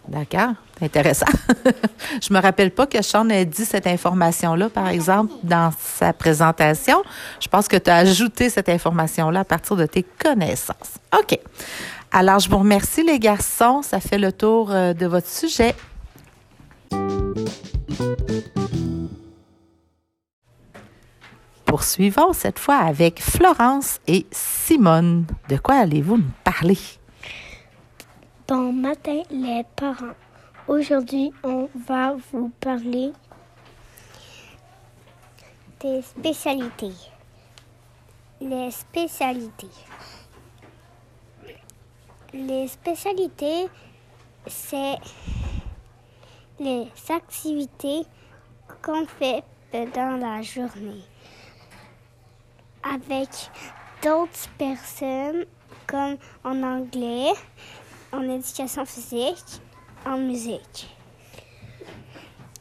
D'accord, 0.08 0.52
intéressant. 0.80 1.26
je 2.22 2.32
me 2.32 2.40
rappelle 2.40 2.70
pas 2.70 2.86
que 2.86 3.02
Sean 3.02 3.28
ait 3.28 3.44
dit 3.44 3.64
cette 3.64 3.86
information-là, 3.86 4.68
par 4.68 4.88
exemple, 4.88 5.32
dans 5.42 5.72
sa 5.78 6.12
présentation. 6.12 7.02
Je 7.40 7.48
pense 7.48 7.66
que 7.66 7.76
tu 7.76 7.90
as 7.90 7.96
ajouté 7.96 8.48
cette 8.48 8.68
information-là 8.68 9.40
à 9.40 9.44
partir 9.44 9.76
de 9.76 9.86
tes 9.86 10.04
connaissances. 10.04 10.94
OK. 11.18 11.38
Alors, 12.12 12.38
je 12.38 12.48
vous 12.48 12.58
remercie, 12.58 13.02
les 13.02 13.18
garçons. 13.18 13.82
Ça 13.82 13.98
fait 13.98 14.18
le 14.18 14.32
tour 14.32 14.70
euh, 14.70 14.94
de 14.94 15.06
votre 15.06 15.28
sujet. 15.28 15.74
Poursuivons 21.64 22.32
cette 22.32 22.60
fois 22.60 22.76
avec 22.76 23.20
Florence 23.20 23.98
et 24.06 24.24
Simone. 24.30 25.26
De 25.48 25.56
quoi 25.56 25.74
allez-vous 25.74 26.18
nous 26.18 26.30
parler? 26.44 26.78
Bon 28.48 28.72
matin, 28.72 29.22
les 29.28 29.64
parents. 29.74 30.14
Aujourd'hui, 30.68 31.32
on 31.42 31.68
va 31.74 32.14
vous 32.30 32.52
parler 32.60 33.10
des 35.80 36.00
spécialités. 36.00 36.92
Les 38.40 38.70
spécialités. 38.70 39.66
Les 42.32 42.68
spécialités, 42.68 43.66
c'est 44.46 44.94
les 46.60 46.86
activités 47.08 48.06
qu'on 48.80 49.06
fait 49.06 49.42
pendant 49.72 50.18
la 50.18 50.42
journée 50.42 51.02
avec 52.84 53.28
d'autres 54.04 54.48
personnes 54.56 55.46
comme 55.86 56.16
en 56.44 56.62
anglais, 56.62 57.32
en 58.12 58.22
éducation 58.22 58.84
physique, 58.84 59.60
en 60.04 60.18
musique. 60.18 60.88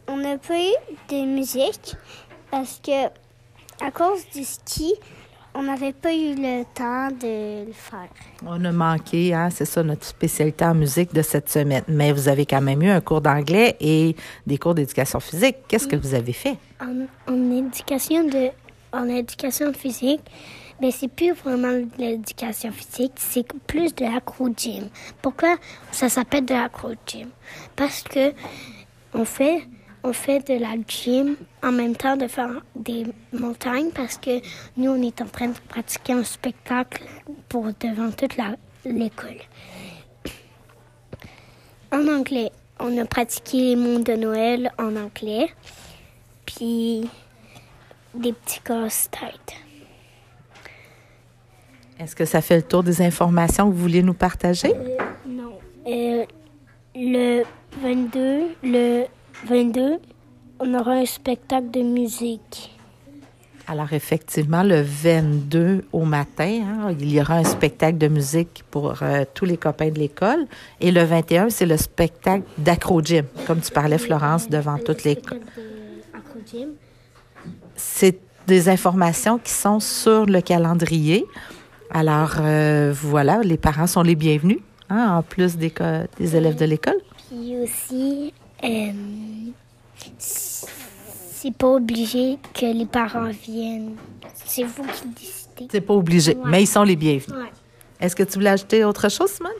On 0.07 0.17
n'a 0.17 0.37
pas 0.37 0.59
eu 0.59 0.73
de 1.09 1.25
musique 1.25 1.95
parce 2.51 2.79
que 2.83 3.07
à 3.83 3.91
cause 3.91 4.25
du 4.33 4.43
ski, 4.43 4.93
on 5.53 5.63
n'avait 5.63 5.93
pas 5.93 6.13
eu 6.13 6.35
le 6.35 6.63
temps 6.73 7.09
de 7.09 7.65
le 7.65 7.73
faire. 7.73 8.09
On 8.45 8.63
a 8.65 8.71
manqué, 8.71 9.33
hein, 9.33 9.49
c'est 9.49 9.65
ça 9.65 9.83
notre 9.83 10.05
spécialité 10.05 10.65
en 10.65 10.75
musique 10.75 11.13
de 11.13 11.21
cette 11.21 11.49
semaine. 11.49 11.83
Mais 11.87 12.11
vous 12.11 12.27
avez 12.27 12.45
quand 12.45 12.61
même 12.61 12.81
eu 12.81 12.89
un 12.89 13.01
cours 13.01 13.21
d'anglais 13.21 13.75
et 13.79 14.15
des 14.45 14.57
cours 14.57 14.75
d'éducation 14.75 15.19
physique. 15.19 15.57
Qu'est-ce 15.67 15.87
que 15.87 15.95
vous 15.95 16.13
avez 16.13 16.33
fait? 16.33 16.57
En, 16.81 17.05
en 17.31 17.51
éducation 17.51 18.25
de 18.25 18.49
en 18.91 19.09
éducation 19.09 19.73
physique, 19.73 20.21
mais 20.81 20.91
c'est 20.91 21.07
plus 21.07 21.31
vraiment 21.33 21.71
de 21.71 21.89
l'éducation 21.97 22.71
physique, 22.71 23.13
c'est 23.15 23.47
plus 23.67 23.93
de 23.95 24.05
l'acro-gym. 24.05 24.89
Pourquoi 25.21 25.57
ça 25.91 26.09
s'appelle 26.09 26.45
de 26.45 26.53
l'acro-gym? 26.53 27.29
Parce 27.75 28.03
que 28.03 28.33
on 29.13 29.25
fait, 29.25 29.67
on 30.03 30.13
fait 30.13 30.45
de 30.47 30.59
la 30.59 30.75
gym 30.87 31.37
en 31.63 31.71
même 31.71 31.95
temps 31.95 32.17
de 32.17 32.27
faire 32.27 32.61
des 32.75 33.05
montagnes 33.31 33.91
parce 33.91 34.17
que 34.17 34.41
nous, 34.77 34.91
on 34.91 35.01
est 35.01 35.21
en 35.21 35.27
train 35.27 35.47
de 35.47 35.57
pratiquer 35.69 36.13
un 36.13 36.23
spectacle 36.23 37.03
pour 37.47 37.67
devant 37.79 38.11
toute 38.11 38.35
l'école. 38.85 39.41
En 41.91 42.07
anglais, 42.07 42.51
on 42.79 42.97
a 42.97 43.05
pratiqué 43.05 43.57
les 43.57 43.75
mondes 43.75 44.03
de 44.03 44.13
Noël 44.13 44.71
en 44.77 44.95
anglais. 44.97 45.47
Puis 46.45 47.09
des 48.13 48.33
petits 48.33 48.59
casse-têtes. 48.61 49.64
Est-ce 51.99 52.15
que 52.15 52.25
ça 52.25 52.41
fait 52.41 52.57
le 52.57 52.63
tour 52.63 52.83
des 52.83 53.01
informations 53.01 53.69
que 53.69 53.75
vous 53.75 53.81
vouliez 53.81 54.03
nous 54.03 54.13
partager? 54.13 54.73
Euh, 54.75 54.97
non. 55.27 55.57
Euh, 55.87 56.25
le 56.95 57.43
22, 57.81 58.43
le 58.63 59.05
22, 59.45 59.99
on 60.59 60.73
aura 60.73 60.93
un 60.93 61.05
spectacle 61.05 61.71
de 61.71 61.81
musique. 61.81 62.71
Alors 63.67 63.93
effectivement, 63.93 64.61
le 64.61 64.81
22 64.81 65.85
au 65.91 66.05
matin, 66.05 66.61
hein, 66.63 66.95
il 66.99 67.11
y 67.11 67.19
aura 67.19 67.35
un 67.37 67.43
spectacle 67.43 67.97
de 67.97 68.07
musique 68.07 68.63
pour 68.69 69.01
euh, 69.01 69.23
tous 69.33 69.45
les 69.45 69.57
copains 69.57 69.89
de 69.89 69.97
l'école. 69.97 70.45
Et 70.79 70.91
le 70.91 71.03
21, 71.03 71.49
c'est 71.49 71.65
le 71.65 71.77
spectacle 71.77 72.43
d'acro-gym, 72.59 73.25
comme 73.47 73.61
tu 73.61 73.71
parlais, 73.71 73.97
Florence, 73.97 74.49
devant 74.49 74.77
toute 74.77 75.03
l'école 75.03 75.39
c'est 77.75 78.19
des 78.47 78.69
informations 78.69 79.37
qui 79.37 79.51
sont 79.51 79.79
sur 79.79 80.25
le 80.25 80.41
calendrier. 80.41 81.25
Alors, 81.91 82.33
euh, 82.39 82.93
voilà, 82.93 83.41
les 83.41 83.57
parents 83.57 83.87
sont 83.87 84.01
les 84.01 84.15
bienvenus, 84.15 84.59
hein, 84.89 85.17
en 85.17 85.21
plus 85.23 85.55
des, 85.55 85.73
des 86.17 86.35
élèves 86.35 86.55
de 86.55 86.65
l'école. 86.65 86.99
Puis 87.29 87.57
aussi, 87.57 88.33
euh, 88.63 88.91
c'est 90.17 91.53
pas 91.55 91.67
obligé 91.67 92.37
que 92.53 92.65
les 92.65 92.85
parents 92.85 93.29
viennent. 93.29 93.95
C'est 94.33 94.63
vous 94.63 94.83
qui 94.83 95.07
décidez. 95.09 95.67
C'est 95.71 95.81
pas 95.81 95.93
obligé, 95.93 96.37
mais 96.45 96.63
ils 96.63 96.67
sont 96.67 96.83
les 96.83 96.95
bienvenus. 96.95 97.39
Est-ce 97.99 98.15
que 98.15 98.23
tu 98.23 98.33
voulais 98.33 98.49
ajouter 98.49 98.83
autre 98.83 99.09
chose, 99.09 99.31
Simone? 99.31 99.51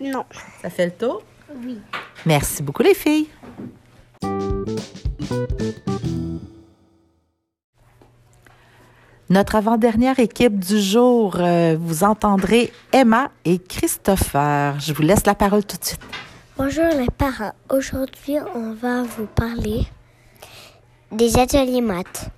Non. 0.00 0.24
Ça 0.60 0.70
fait 0.70 0.86
le 0.86 0.92
tour? 0.92 1.22
Oui. 1.64 1.78
Merci 2.24 2.62
beaucoup, 2.62 2.82
les 2.82 2.94
filles. 2.94 3.28
Notre 9.32 9.54
avant-dernière 9.54 10.18
équipe 10.18 10.58
du 10.58 10.78
jour, 10.78 11.36
euh, 11.38 11.74
vous 11.80 12.04
entendrez 12.04 12.70
Emma 12.92 13.30
et 13.46 13.58
Christopher. 13.58 14.78
Je 14.78 14.92
vous 14.92 15.00
laisse 15.00 15.24
la 15.24 15.34
parole 15.34 15.64
tout 15.64 15.78
de 15.78 15.84
suite. 15.86 16.02
Bonjour 16.58 16.84
les 16.84 17.06
parents. 17.16 17.54
Aujourd'hui, 17.70 18.36
on 18.54 18.74
va 18.74 19.04
vous 19.04 19.24
parler 19.24 19.86
des 21.10 21.38
ateliers 21.38 21.80
maths. 21.80 22.28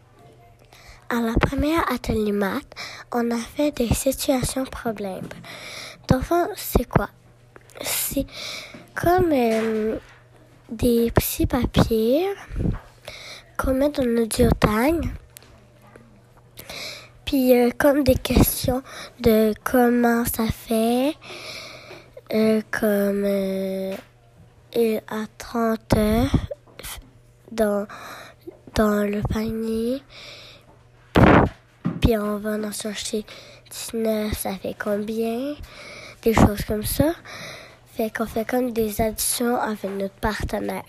À 1.10 1.16
la 1.16 1.32
première 1.32 1.82
atelier 1.92 2.30
maths, 2.30 2.62
on 3.10 3.28
a 3.32 3.38
fait 3.38 3.72
des 3.72 3.92
situations 3.92 4.64
problèmes. 4.64 5.26
D'enfant, 6.06 6.46
c'est 6.54 6.88
quoi? 6.88 7.08
C'est 7.80 8.26
comme 8.94 9.32
euh, 9.32 9.96
des 10.70 11.10
petits 11.10 11.46
papiers 11.46 12.28
qu'on 13.56 13.74
met 13.74 13.88
dans 13.88 14.04
le 14.04 14.28
duotang 14.28 15.00
puis 17.24 17.58
euh, 17.58 17.70
comme 17.76 18.04
des 18.04 18.16
questions 18.16 18.82
de 19.20 19.54
comment 19.64 20.24
ça 20.24 20.46
fait, 20.46 21.14
euh, 22.32 22.60
comme 22.70 23.24
euh, 23.24 23.94
à 25.08 25.24
30 25.38 25.94
heures 25.96 26.36
dans, 27.50 27.86
dans 28.74 29.08
le 29.08 29.22
panier. 29.22 30.02
Puis 32.00 32.18
on 32.18 32.38
va 32.38 32.56
en 32.56 32.72
chercher 32.72 33.24
19, 33.70 34.36
ça 34.36 34.54
fait 34.56 34.76
combien? 34.78 35.54
Des 36.22 36.34
choses 36.34 36.64
comme 36.66 36.84
ça. 36.84 37.12
Fait 37.96 38.10
qu'on 38.10 38.26
fait 38.26 38.44
comme 38.44 38.72
des 38.72 39.00
additions 39.00 39.56
avec 39.56 39.90
notre 39.90 40.14
partenaire. 40.14 40.82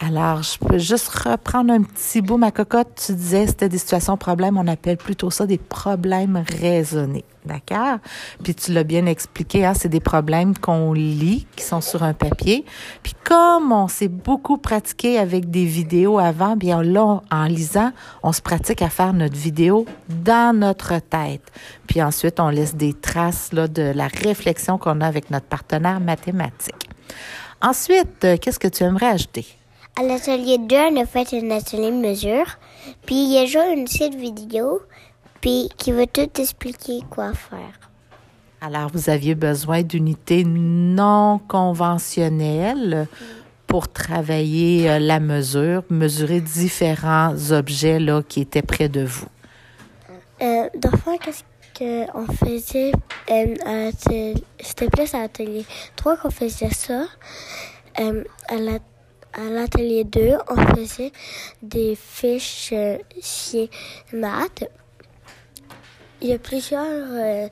Alors, 0.00 0.42
je 0.42 0.58
peux 0.58 0.78
juste 0.78 1.08
reprendre 1.08 1.72
un 1.72 1.82
petit 1.82 2.22
bout, 2.22 2.36
ma 2.36 2.50
cocotte. 2.50 2.88
Tu 3.06 3.14
disais, 3.14 3.46
c'était 3.46 3.68
des 3.68 3.78
situations 3.78 4.16
problèmes. 4.16 4.58
On 4.58 4.66
appelle 4.66 4.96
plutôt 4.96 5.30
ça 5.30 5.46
des 5.46 5.58
problèmes 5.58 6.42
raisonnés. 6.60 7.24
D'accord? 7.44 7.98
Puis 8.42 8.54
tu 8.54 8.72
l'as 8.72 8.84
bien 8.84 9.06
expliqué, 9.06 9.64
hein, 9.64 9.74
c'est 9.74 9.88
des 9.88 10.00
problèmes 10.00 10.56
qu'on 10.56 10.92
lit, 10.92 11.46
qui 11.56 11.64
sont 11.64 11.80
sur 11.80 12.04
un 12.04 12.14
papier. 12.14 12.64
Puis 13.02 13.14
comme 13.24 13.72
on 13.72 13.88
s'est 13.88 14.08
beaucoup 14.08 14.58
pratiqué 14.58 15.18
avec 15.18 15.50
des 15.50 15.64
vidéos 15.64 16.20
avant, 16.20 16.56
bien 16.56 16.84
là, 16.84 17.20
en 17.32 17.44
lisant, 17.44 17.90
on 18.22 18.32
se 18.32 18.42
pratique 18.42 18.80
à 18.80 18.88
faire 18.88 19.12
notre 19.12 19.36
vidéo 19.36 19.86
dans 20.08 20.56
notre 20.56 21.00
tête. 21.00 21.50
Puis 21.88 22.00
ensuite, 22.00 22.38
on 22.38 22.48
laisse 22.48 22.76
des 22.76 22.94
traces 22.94 23.52
là, 23.52 23.66
de 23.66 23.92
la 23.94 24.06
réflexion 24.06 24.78
qu'on 24.78 25.00
a 25.00 25.06
avec 25.06 25.30
notre 25.30 25.46
partenaire 25.46 25.98
mathématique. 25.98 26.90
Ensuite, 27.60 28.24
euh, 28.24 28.36
qu'est-ce 28.40 28.58
que 28.58 28.68
tu 28.68 28.84
aimerais 28.84 29.06
ajouter? 29.06 29.46
À 29.98 30.02
l'atelier 30.02 30.58
2, 30.58 30.76
on 30.76 31.00
a 31.00 31.06
fait 31.06 31.34
un 31.34 31.50
atelier 31.50 31.90
mesure. 31.90 32.58
Puis 33.04 33.14
il 33.14 33.32
y 33.32 33.38
a 33.38 33.42
déjà 33.42 33.68
une 33.68 33.84
petite 33.84 34.14
vidéo 34.14 34.80
puis 35.40 35.68
qui 35.76 35.92
va 35.92 36.06
tout 36.06 36.28
expliquer 36.40 37.00
quoi 37.10 37.34
faire. 37.34 37.78
Alors, 38.60 38.88
vous 38.92 39.10
aviez 39.10 39.34
besoin 39.34 39.82
d'unités 39.82 40.44
non 40.44 41.40
conventionnelles 41.48 43.08
pour 43.66 43.88
travailler 43.92 44.88
euh, 44.88 44.98
la 45.00 45.18
mesure, 45.18 45.82
mesurer 45.90 46.40
différents 46.40 47.34
objets 47.50 47.98
là, 47.98 48.22
qui 48.22 48.40
étaient 48.40 48.62
près 48.62 48.88
de 48.88 49.04
vous. 49.04 49.26
Euh, 50.42 50.68
D'enfant, 50.76 51.16
qu'est-ce 51.18 51.42
qu'on 51.76 52.26
faisait? 52.32 52.92
Euh, 53.30 53.90
C'était 54.60 54.88
plus 54.88 55.12
à 55.14 55.22
l'atelier 55.22 55.64
3 55.96 56.18
qu'on 56.18 56.30
faisait 56.30 56.70
ça. 56.70 57.04
Euh, 58.00 58.24
à 58.48 58.56
la 58.56 58.78
à 59.32 59.44
l'atelier 59.44 60.04
2, 60.04 60.38
on 60.48 60.76
faisait 60.76 61.12
des 61.62 61.96
fiches 61.96 62.74
maths. 64.12 64.64
Il 66.20 66.28
y 66.28 66.32
a 66.32 66.38
plusieurs, 66.38 66.86
euh, 67.10 67.48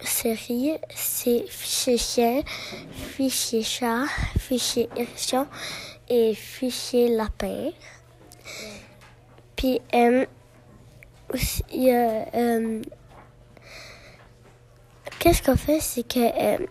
série, 0.00 0.72
c'est 0.94 1.44
fichier 1.48 1.98
chien, 1.98 2.42
fichier 2.94 3.62
chat, 3.62 4.04
fichier 4.38 4.88
hérisson 4.96 5.46
et 6.08 6.34
fichier 6.34 7.08
lapin. 7.14 7.70
Puis, 9.56 9.80
euh, 9.94 10.26
il 11.72 11.82
y 11.82 11.90
a, 11.90 12.26
euh, 12.34 12.82
qu'est-ce 15.18 15.42
qu'on 15.42 15.56
fait, 15.56 15.80
c'est 15.80 16.06
que 16.06 16.66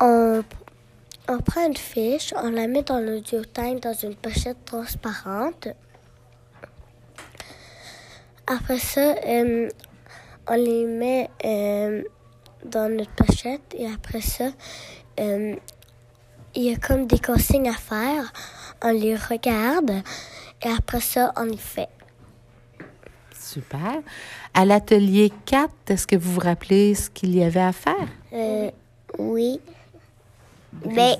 on, 0.00 0.42
on 1.28 1.38
prend 1.38 1.66
une 1.66 1.76
fiche, 1.76 2.32
on 2.36 2.50
la 2.50 2.66
met 2.66 2.82
dans 2.82 3.00
l'audiotank 3.00 3.82
dans 3.82 3.94
une 3.94 4.14
pochette 4.14 4.64
transparente. 4.64 5.68
Après 8.46 8.78
ça, 8.78 9.14
euh, 9.26 9.68
on 10.48 10.54
les 10.54 10.84
met 10.86 11.28
euh, 11.44 12.02
dans 12.64 12.88
notre 12.94 13.10
pochette 13.12 13.74
et 13.76 13.86
après 13.86 14.20
ça, 14.20 14.50
euh, 15.18 15.56
il 16.54 16.62
y 16.62 16.72
a 16.72 16.76
comme 16.76 17.06
des 17.06 17.18
consignes 17.18 17.68
à 17.68 17.74
faire. 17.74 18.32
On 18.82 18.92
les 18.92 19.16
regarde 19.16 20.02
et 20.62 20.68
après 20.68 21.00
ça, 21.00 21.32
on 21.36 21.44
les 21.44 21.56
fait. 21.56 21.88
Super. 23.34 24.02
À 24.54 24.64
l'atelier 24.64 25.32
4, 25.46 25.70
est-ce 25.88 26.06
que 26.06 26.16
vous 26.16 26.32
vous 26.34 26.40
rappelez 26.40 26.94
ce 26.94 27.10
qu'il 27.10 27.34
y 27.34 27.42
avait 27.42 27.60
à 27.60 27.72
faire? 27.72 28.08
Euh, 28.32 28.70
oui. 29.18 29.60
Ben, 30.84 31.16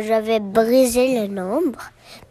j'avais 0.00 0.40
brisé 0.40 1.20
le 1.20 1.26
nombre. 1.26 1.80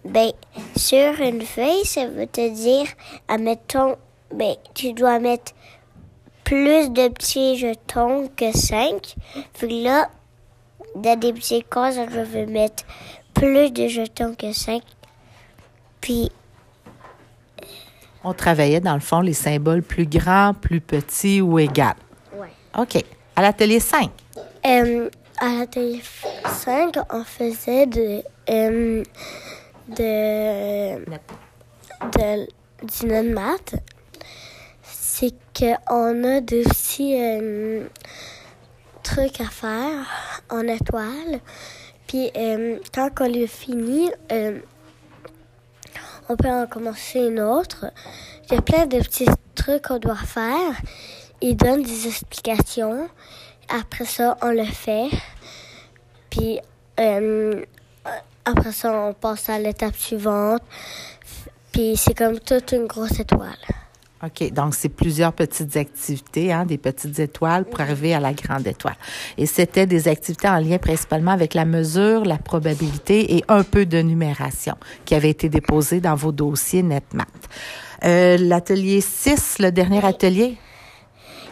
Ben, 0.06 0.32
sur 0.76 1.20
une 1.22 1.42
feuille, 1.42 1.86
ça 1.86 2.08
veut 2.08 2.28
te 2.28 2.50
dire, 2.50 2.88
admettons, 3.28 3.96
ben, 4.34 4.56
tu 4.74 4.94
dois 4.94 5.20
mettre 5.20 5.52
plus 6.44 6.90
de 6.90 7.08
petits 7.10 7.58
jetons 7.58 8.30
que 8.36 8.52
5. 8.56 9.16
Puis 9.54 9.84
là, 9.84 10.10
dans 10.96 11.20
des 11.20 11.34
petits 11.34 11.64
cases, 11.70 11.96
je 11.96 12.20
vais 12.20 12.46
mettre 12.46 12.84
plus 13.34 13.72
de 13.72 13.88
jetons 13.88 14.36
que 14.36 14.52
5. 14.52 14.82
Puis, 16.00 16.32
On 18.24 18.34
travaillait 18.34 18.80
dans 18.82 18.94
le 18.94 19.00
fond 19.00 19.22
les 19.22 19.34
symboles 19.34 19.82
plus 19.82 20.06
grands, 20.06 20.54
plus 20.54 20.82
petits 20.82 21.42
ou 21.42 21.58
égales. 21.60 21.96
ouais. 22.36 22.50
OK. 22.78 23.04
À 23.36 23.42
l'atelier 23.42 23.80
5. 23.80 24.10
Euh, 24.66 25.10
à 25.42 25.58
l'atelier 25.58 26.02
5, 26.46 26.98
on 27.10 27.24
faisait 27.24 27.88
de, 27.88 28.22
euh, 28.48 29.04
de, 29.88 30.98
du 32.86 33.06
non-math. 33.08 33.74
C'est 34.84 35.34
qu'on 35.58 36.24
a 36.24 36.42
des 36.42 36.62
petits 36.62 37.16
euh, 37.20 37.88
trucs 39.02 39.42
à 39.42 39.50
faire 39.50 40.06
en 40.52 40.62
étoile. 40.68 41.40
Puis 42.06 42.30
euh, 42.38 42.78
quand 42.94 43.10
on 43.22 43.26
l'a 43.26 43.48
fini, 43.48 44.12
on 46.30 46.36
peut 46.36 46.50
en 46.50 46.68
commencer 46.68 47.20
une 47.20 47.40
autre. 47.40 47.88
Il 48.46 48.54
y 48.54 48.58
a 48.58 48.62
plein 48.62 48.86
de 48.86 49.00
petits 49.00 49.26
trucs 49.56 49.88
qu'on 49.88 49.98
doit 49.98 50.14
faire. 50.16 50.76
Ils 51.42 51.58
donnent 51.58 51.82
des 51.82 52.08
explications. 52.08 53.10
Après 53.74 54.06
ça, 54.06 54.38
on 54.42 54.52
le 54.52 54.66
fait. 54.66 55.10
Puis 56.30 56.60
euh, 57.00 57.64
après 58.46 58.72
ça, 58.72 58.92
on 58.94 59.14
passe 59.14 59.50
à 59.50 59.60
l'étape 59.60 59.96
suivante. 59.96 60.62
Puis 61.72 61.96
c'est 61.96 62.14
comme 62.14 62.40
toute 62.40 62.72
une 62.74 62.88
grosse 62.88 63.20
étoile. 63.20 63.58
OK. 64.24 64.52
Donc, 64.54 64.76
c'est 64.76 64.90
plusieurs 64.90 65.34
petites 65.34 65.76
activités, 65.78 66.54
hein, 66.54 66.66
des 66.66 66.78
petites 66.78 67.18
étoiles 67.18 67.66
pour 67.66 67.82
arriver 67.82 68.14
à 68.14 68.20
la 68.20 68.34
grande 68.34 68.68
étoile. 68.68 68.96
Et 69.38 69.48
c'était 69.48 69.88
des 69.88 70.08
activités 70.08 70.48
en 70.48 70.60
lien 70.60 70.78
principalement 70.78 71.32
avec 71.32 71.56
la 71.56 71.66
mesure, 71.66 72.24
la 72.24 72.38
probabilité 72.38 73.38
et 73.38 73.44
un 73.48 73.64
peu 73.64 73.86
de 73.88 74.00
numération 74.00 74.76
qui 75.06 75.16
avaient 75.16 75.32
été 75.32 75.50
déposées 75.50 76.02
dans 76.02 76.14
vos 76.16 76.32
dossiers 76.32 76.84
NetMath. 76.84 77.28
Euh, 78.04 78.38
L'atelier 78.38 79.02
6, 79.02 79.58
le 79.60 79.72
dernier 79.72 80.06
atelier, 80.06 80.56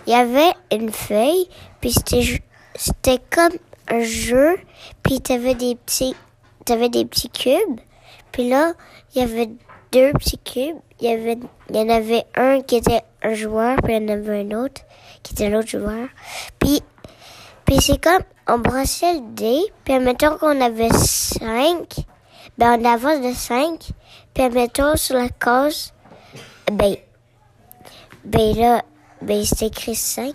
Il 0.05 0.13
y 0.13 0.15
avait 0.15 0.53
une 0.71 0.91
feuille, 0.91 1.47
puis 1.81 1.91
c'était 1.91 2.41
c'était 2.75 3.19
comme 3.29 3.57
un 3.87 4.01
jeu, 4.01 4.57
puis 5.03 5.21
t'avais 5.21 5.55
des 5.55 5.75
petits 5.75 6.15
t'avais 6.65 6.89
des 6.89 7.05
petits 7.05 7.29
cubes, 7.29 7.79
puis 8.31 8.49
là 8.49 8.73
il 9.13 9.21
y 9.21 9.23
avait 9.23 9.49
deux 9.91 10.11
petits 10.13 10.37
cubes, 10.37 10.77
il 10.99 11.09
y 11.09 11.11
avait 11.11 11.39
il 11.69 11.75
y 11.75 11.79
en 11.79 11.89
avait 11.89 12.25
un 12.35 12.61
qui 12.61 12.77
était 12.77 13.01
un 13.23 13.33
joueur, 13.33 13.77
puis 13.83 13.95
il 13.95 14.01
y 14.01 14.05
en 14.05 14.13
avait 14.13 14.41
un 14.41 14.51
autre 14.63 14.81
qui 15.23 15.33
était 15.33 15.49
l'autre 15.49 15.69
joueur, 15.69 16.07
puis 16.59 16.81
puis 17.65 17.77
c'est 17.81 18.01
comme 18.01 18.23
on 18.47 18.59
brassait 18.59 19.13
le 19.13 19.33
dé, 19.33 19.59
puis 19.83 19.93
admettons 19.93 20.37
qu'on 20.37 20.59
avait 20.59 20.93
cinq, 20.93 21.95
ben 22.57 22.79
on 22.79 22.85
avance 22.85 23.21
de 23.21 23.33
cinq, 23.33 23.89
puis 24.33 24.43
admettons 24.43 24.95
sur 24.95 25.15
la 25.15 25.29
case, 25.29 25.93
ben 26.71 26.95
ben 28.25 28.55
là, 28.55 28.83
ben 29.21 29.43
c'est 29.43 29.67
écrit 29.67 29.95
5. 29.95 30.33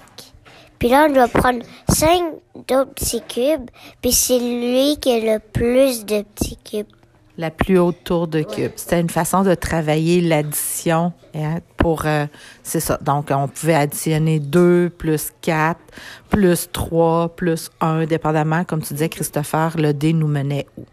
Puis 0.84 0.90
là, 0.90 1.06
on 1.08 1.12
doit 1.14 1.28
prendre 1.28 1.64
5 1.88 2.34
d'autres 2.68 2.92
petits 2.92 3.22
cubes. 3.22 3.70
Puis 4.02 4.12
c'est 4.12 4.38
lui 4.38 4.98
qui 5.00 5.12
a 5.12 5.34
le 5.34 5.38
plus 5.38 6.04
de 6.04 6.20
petits 6.20 6.58
cubes. 6.58 6.86
la 7.38 7.50
plus 7.50 7.78
haute 7.78 8.04
tour 8.04 8.28
de 8.28 8.42
cube. 8.42 8.72
C'était 8.76 9.00
une 9.00 9.08
façon 9.08 9.44
de 9.44 9.54
travailler 9.54 10.20
l'addition 10.20 11.14
hein, 11.34 11.60
pour, 11.78 12.04
euh, 12.04 12.26
c'est 12.62 12.80
ça. 12.80 12.98
Donc, 13.00 13.30
on 13.30 13.48
pouvait 13.48 13.76
additionner 13.76 14.40
2 14.40 14.90
plus 14.90 15.32
4 15.40 15.80
plus 16.28 16.68
3 16.70 17.30
plus 17.30 17.70
1, 17.80 18.04
dépendamment, 18.04 18.64
comme 18.64 18.82
tu 18.82 18.92
disais, 18.92 19.08
Christopher, 19.08 19.78
le 19.78 19.94
dé 19.94 20.12
nous 20.12 20.28
menait 20.28 20.66
où. 20.76 20.84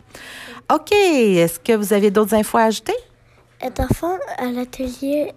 OK. 0.74 0.94
Est-ce 0.94 1.60
que 1.60 1.74
vous 1.74 1.92
avez 1.92 2.12
d'autres 2.12 2.34
infos 2.34 2.60
à 2.60 2.64
ajouter? 2.64 2.96
Et 3.62 3.70
d'enfant, 3.70 4.18
à 4.38 4.46
l'atelier 4.46 5.34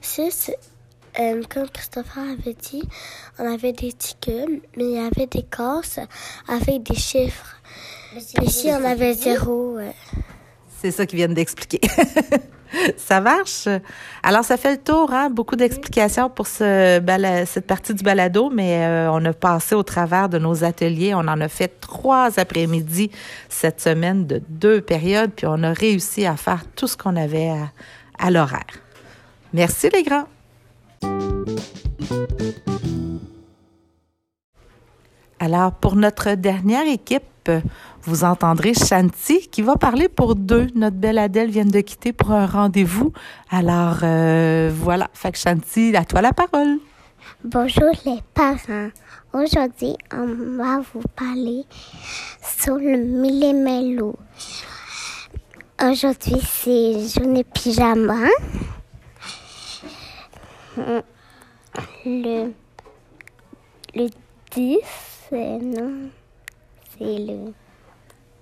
6, 0.00 0.50
comme 1.48 1.68
Christopher 1.68 2.22
avait 2.22 2.54
dit, 2.54 2.82
on 3.38 3.52
avait 3.52 3.72
des 3.72 3.92
cubes, 4.20 4.60
mais 4.76 4.84
il 4.84 4.90
y 4.92 4.98
avait 4.98 5.26
des 5.26 5.42
cases 5.42 5.98
avec 6.48 6.84
des 6.84 6.94
chiffres. 6.94 7.56
Ici, 8.42 8.68
on 8.72 8.84
avait 8.84 9.14
zéro. 9.14 9.78
euh. 9.78 9.90
C'est 10.80 10.92
ça 10.92 11.06
qu'ils 11.06 11.16
viennent 11.16 11.34
d'expliquer. 11.34 11.80
ça 12.96 13.20
marche? 13.20 13.66
Alors, 14.22 14.44
ça 14.44 14.56
fait 14.56 14.72
le 14.72 14.78
tour, 14.78 15.12
hein? 15.12 15.28
Beaucoup 15.28 15.56
d'explications 15.56 16.30
pour 16.30 16.46
ce 16.46 17.00
bala- 17.00 17.44
cette 17.46 17.66
partie 17.66 17.94
du 17.94 18.04
balado, 18.04 18.48
mais 18.48 18.86
euh, 18.86 19.10
on 19.10 19.24
a 19.24 19.32
passé 19.32 19.74
au 19.74 19.82
travers 19.82 20.28
de 20.28 20.38
nos 20.38 20.62
ateliers. 20.62 21.14
On 21.14 21.18
en 21.26 21.40
a 21.40 21.48
fait 21.48 21.80
trois 21.80 22.38
après-midi 22.38 23.10
cette 23.48 23.80
semaine 23.80 24.26
de 24.26 24.40
deux 24.48 24.80
périodes, 24.80 25.32
puis 25.34 25.46
on 25.46 25.62
a 25.64 25.72
réussi 25.72 26.24
à 26.26 26.36
faire 26.36 26.62
tout 26.76 26.86
ce 26.86 26.96
qu'on 26.96 27.16
avait 27.16 27.48
à, 27.50 27.72
à 28.24 28.30
l'horaire. 28.30 28.64
Merci, 29.52 29.88
les 29.92 30.04
grands. 30.04 30.26
Alors, 35.40 35.72
pour 35.72 35.94
notre 35.94 36.34
dernière 36.34 36.86
équipe, 36.86 37.50
vous 38.02 38.24
entendrez 38.24 38.74
Shanti 38.74 39.48
qui 39.48 39.62
va 39.62 39.76
parler 39.76 40.08
pour 40.08 40.34
deux. 40.34 40.66
Notre 40.74 40.96
belle 40.96 41.18
Adèle 41.18 41.50
vient 41.50 41.64
de 41.64 41.80
quitter 41.80 42.12
pour 42.12 42.32
un 42.32 42.46
rendez-vous. 42.46 43.12
Alors, 43.50 43.98
euh, 44.02 44.70
voilà. 44.74 45.08
Fait 45.14 45.32
que 45.32 45.38
Shanti, 45.38 45.94
à 45.96 46.04
toi 46.04 46.20
la 46.22 46.32
parole. 46.32 46.78
Bonjour 47.44 47.90
les 48.04 48.20
parents. 48.34 48.90
Aujourd'hui, 49.32 49.96
on 50.12 50.56
va 50.56 50.80
vous 50.92 51.02
parler 51.14 51.64
sur 52.42 52.76
le 52.76 52.96
millimélo. 52.96 54.16
Aujourd'hui, 55.80 56.40
c'est 56.42 57.08
journée 57.08 57.44
pyjama. 57.44 58.26
Le, 62.04 62.52
le 63.94 64.08
10, 64.52 64.78
euh, 65.32 65.58
non, 65.60 66.10
c'est 66.96 67.18
le... 67.18 67.52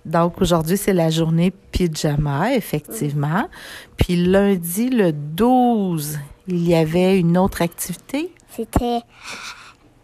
Donc, 0.05 0.41
aujourd'hui, 0.41 0.77
c'est 0.77 0.93
la 0.93 1.09
journée 1.09 1.51
pyjama, 1.51 2.53
effectivement. 2.55 3.49
Puis 3.97 4.15
lundi, 4.15 4.89
le 4.89 5.11
12, 5.11 6.17
il 6.47 6.65
y 6.65 6.75
avait 6.75 7.19
une 7.19 7.37
autre 7.37 7.61
activité? 7.61 8.31
C'était 8.49 9.01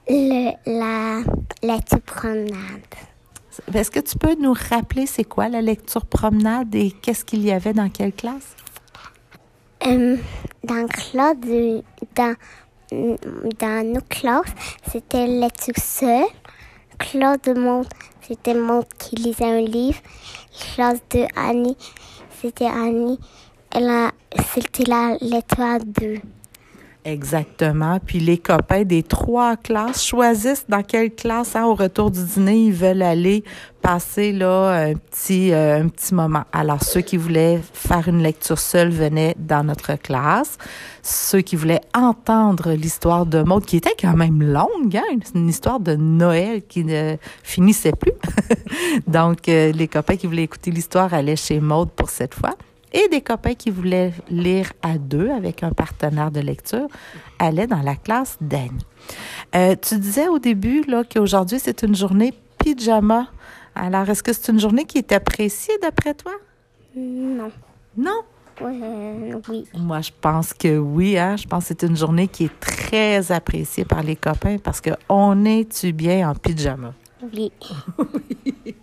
le, 0.10 0.52
la, 0.66 1.24
petite 1.80 2.04
promenade. 2.04 2.82
Est-ce 3.74 3.92
que 3.92 4.02
tu 4.02 4.18
peux 4.18 4.36
nous 4.36 4.54
rappeler 4.54 5.06
c'est 5.06 5.24
quoi 5.24 5.48
la 5.48 5.62
lecture 5.62 6.06
promenade 6.06 6.76
et 6.76 6.92
qu'est-ce 6.92 7.24
qu'il 7.24 7.44
y 7.44 7.52
avait 7.52 7.74
dans 7.74 7.90
quelle 7.90 8.12
classe? 8.12 8.56
Dans, 9.84 10.88
Claude, 10.88 11.84
dans, 12.16 13.86
nos 13.94 14.02
classes, 14.10 14.54
c'était 14.90 15.28
lecture 15.28 15.76
seule. 15.78 16.24
Claude 16.98 17.58
Monde, 17.58 17.88
c'était 18.22 18.54
Monde 18.54 18.86
qui 18.98 19.18
lisait 19.18 19.44
un 19.44 19.60
livre. 19.60 20.00
Classe 20.76 21.02
de 21.10 21.26
Annie, 21.36 21.76
c'était 22.42 22.66
Annie. 22.66 23.20
Elle 23.72 23.90
a, 23.90 24.12
c'était 24.54 24.86
la 24.86 25.18
lettre 25.20 25.80
2. 25.86 26.22
Exactement. 27.06 28.00
Puis 28.00 28.20
les 28.20 28.38
copains 28.38 28.84
des 28.84 29.04
trois 29.04 29.58
classes 29.58 30.06
choisissent 30.06 30.66
dans 30.70 30.84
quelle 30.84 31.14
classe, 31.14 31.56
hein, 31.56 31.66
au 31.66 31.76
retour 31.76 32.12
du 32.12 32.24
dîner, 32.24 32.66
ils 32.68 32.74
veulent 32.74 33.02
aller 33.02 33.44
passer 33.82 34.32
là 34.32 34.70
un 34.70 34.94
petit 34.94 35.52
euh, 35.52 35.82
un 35.82 35.90
petit 35.90 36.14
moment. 36.14 36.44
Alors 36.54 36.82
ceux 36.82 37.02
qui 37.02 37.18
voulaient 37.18 37.60
faire 37.74 38.08
une 38.08 38.24
lecture 38.24 38.58
seule 38.58 38.90
venaient 38.90 39.36
dans 39.38 39.66
notre 39.66 39.96
classe. 39.96 40.58
Ceux 41.02 41.42
qui 41.42 41.58
voulaient 41.58 41.82
entendre 41.94 42.72
l'histoire 42.72 43.26
de 43.26 43.44
Maud, 43.44 43.66
qui 43.66 43.76
était 43.76 43.96
quand 44.00 44.16
même 44.16 44.42
longue, 44.42 44.96
hein, 44.96 45.18
une 45.36 45.50
histoire 45.50 45.82
de 45.82 45.96
Noël 45.96 46.64
qui 46.64 46.86
ne 46.86 47.18
finissait 47.44 47.92
plus. 47.92 48.14
Donc 49.08 49.50
euh, 49.50 49.74
les 49.74 49.90
copains 49.90 50.16
qui 50.16 50.28
voulaient 50.28 50.44
écouter 50.44 50.72
l'histoire 50.72 51.14
allaient 51.14 51.36
chez 51.36 51.60
Maud 51.60 51.90
pour 51.92 52.10
cette 52.10 52.34
fois 52.34 52.56
et 52.94 53.08
des 53.10 53.22
copains 53.22 53.56
qui 53.56 53.70
voulaient 53.70 54.14
lire 54.30 54.72
à 54.82 54.98
deux 54.98 55.30
avec 55.32 55.64
un 55.64 55.72
partenaire 55.72 56.32
de 56.32 56.40
lecture 56.40 56.88
allaient 57.40 57.68
dans 57.68 57.82
la 57.82 57.96
classe 57.96 58.38
d'Annie. 58.40 58.86
Euh, 59.56 59.76
tu 59.82 59.98
disais 59.98 60.28
au 60.28 60.40
début 60.40 60.84
là 60.84 61.04
qu'aujourd'hui 61.04 61.60
c'est 61.60 61.84
une 61.84 61.96
journée 61.96 62.34
pyjama. 62.60 63.28
Alors 63.76 64.10
est-ce 64.10 64.24
que 64.24 64.32
c'est 64.32 64.52
une 64.52 64.60
journée 64.60 64.86
qui 64.86 65.00
est 65.00 65.12
appréciée 65.12 65.78
d'après 65.82 66.14
toi? 66.14 66.34
Non. 66.96 67.52
Non? 67.98 68.22
Euh, 68.62 69.40
oui. 69.50 69.66
Moi, 69.74 70.02
je 70.02 70.12
pense 70.22 70.54
que 70.54 70.78
oui. 70.78 71.18
Hein? 71.18 71.36
Je 71.38 71.48
pense 71.48 71.64
que 71.64 71.68
c'est 71.70 71.88
une 71.88 71.98
journée 71.98 72.28
qui 72.28 72.46
est 72.46 72.60
très 72.60 73.32
appréciée 73.32 73.84
par 73.84 74.04
les 74.04 74.16
copains 74.16 74.58
parce 74.58 74.80
qu'on 74.80 75.46
est-tu 75.46 75.92
bien 75.92 76.30
en 76.30 76.36
pyjama? 76.36 76.94
Oui. 77.34 77.52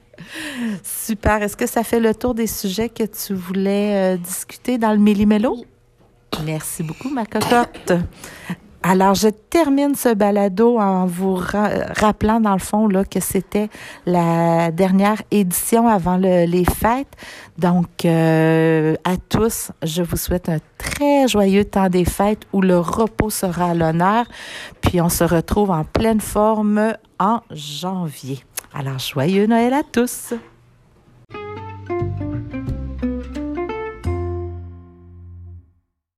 Super. 0.82 1.42
Est-ce 1.42 1.56
que 1.56 1.66
ça 1.66 1.82
fait 1.82 2.00
le 2.00 2.14
tour 2.14 2.34
des 2.34 2.46
sujets 2.46 2.88
que 2.88 3.04
tu 3.04 3.34
voulais 3.34 4.14
euh, 4.14 4.16
discuter 4.16 4.78
dans 4.78 4.92
le 4.92 4.98
Méli-Mélo? 4.98 5.64
Merci 6.44 6.82
beaucoup, 6.82 7.10
ma 7.10 7.26
cocotte. 7.26 7.92
Alors, 8.82 9.14
je 9.14 9.28
termine 9.28 9.94
ce 9.94 10.14
balado 10.14 10.78
en 10.78 11.04
vous 11.04 11.34
rappelant, 11.34 12.40
dans 12.40 12.54
le 12.54 12.60
fond, 12.60 12.88
là, 12.88 13.04
que 13.04 13.20
c'était 13.20 13.68
la 14.06 14.70
dernière 14.70 15.20
édition 15.30 15.86
avant 15.86 16.16
les 16.16 16.64
fêtes. 16.64 17.12
Donc, 17.58 18.06
euh, 18.06 18.94
à 19.04 19.18
tous, 19.18 19.70
je 19.82 20.02
vous 20.02 20.16
souhaite 20.16 20.48
un 20.48 20.60
très 20.78 21.28
joyeux 21.28 21.66
temps 21.66 21.90
des 21.90 22.06
fêtes 22.06 22.44
où 22.54 22.62
le 22.62 22.78
repos 22.78 23.28
sera 23.28 23.72
à 23.72 23.74
l'honneur. 23.74 24.24
Puis, 24.80 25.02
on 25.02 25.10
se 25.10 25.24
retrouve 25.24 25.70
en 25.70 25.84
pleine 25.84 26.22
forme 26.22 26.94
en 27.18 27.40
janvier. 27.50 28.38
Alors, 28.72 28.98
joyeux 28.98 29.46
Noël 29.46 29.72
à 29.72 29.82
tous! 29.82 30.34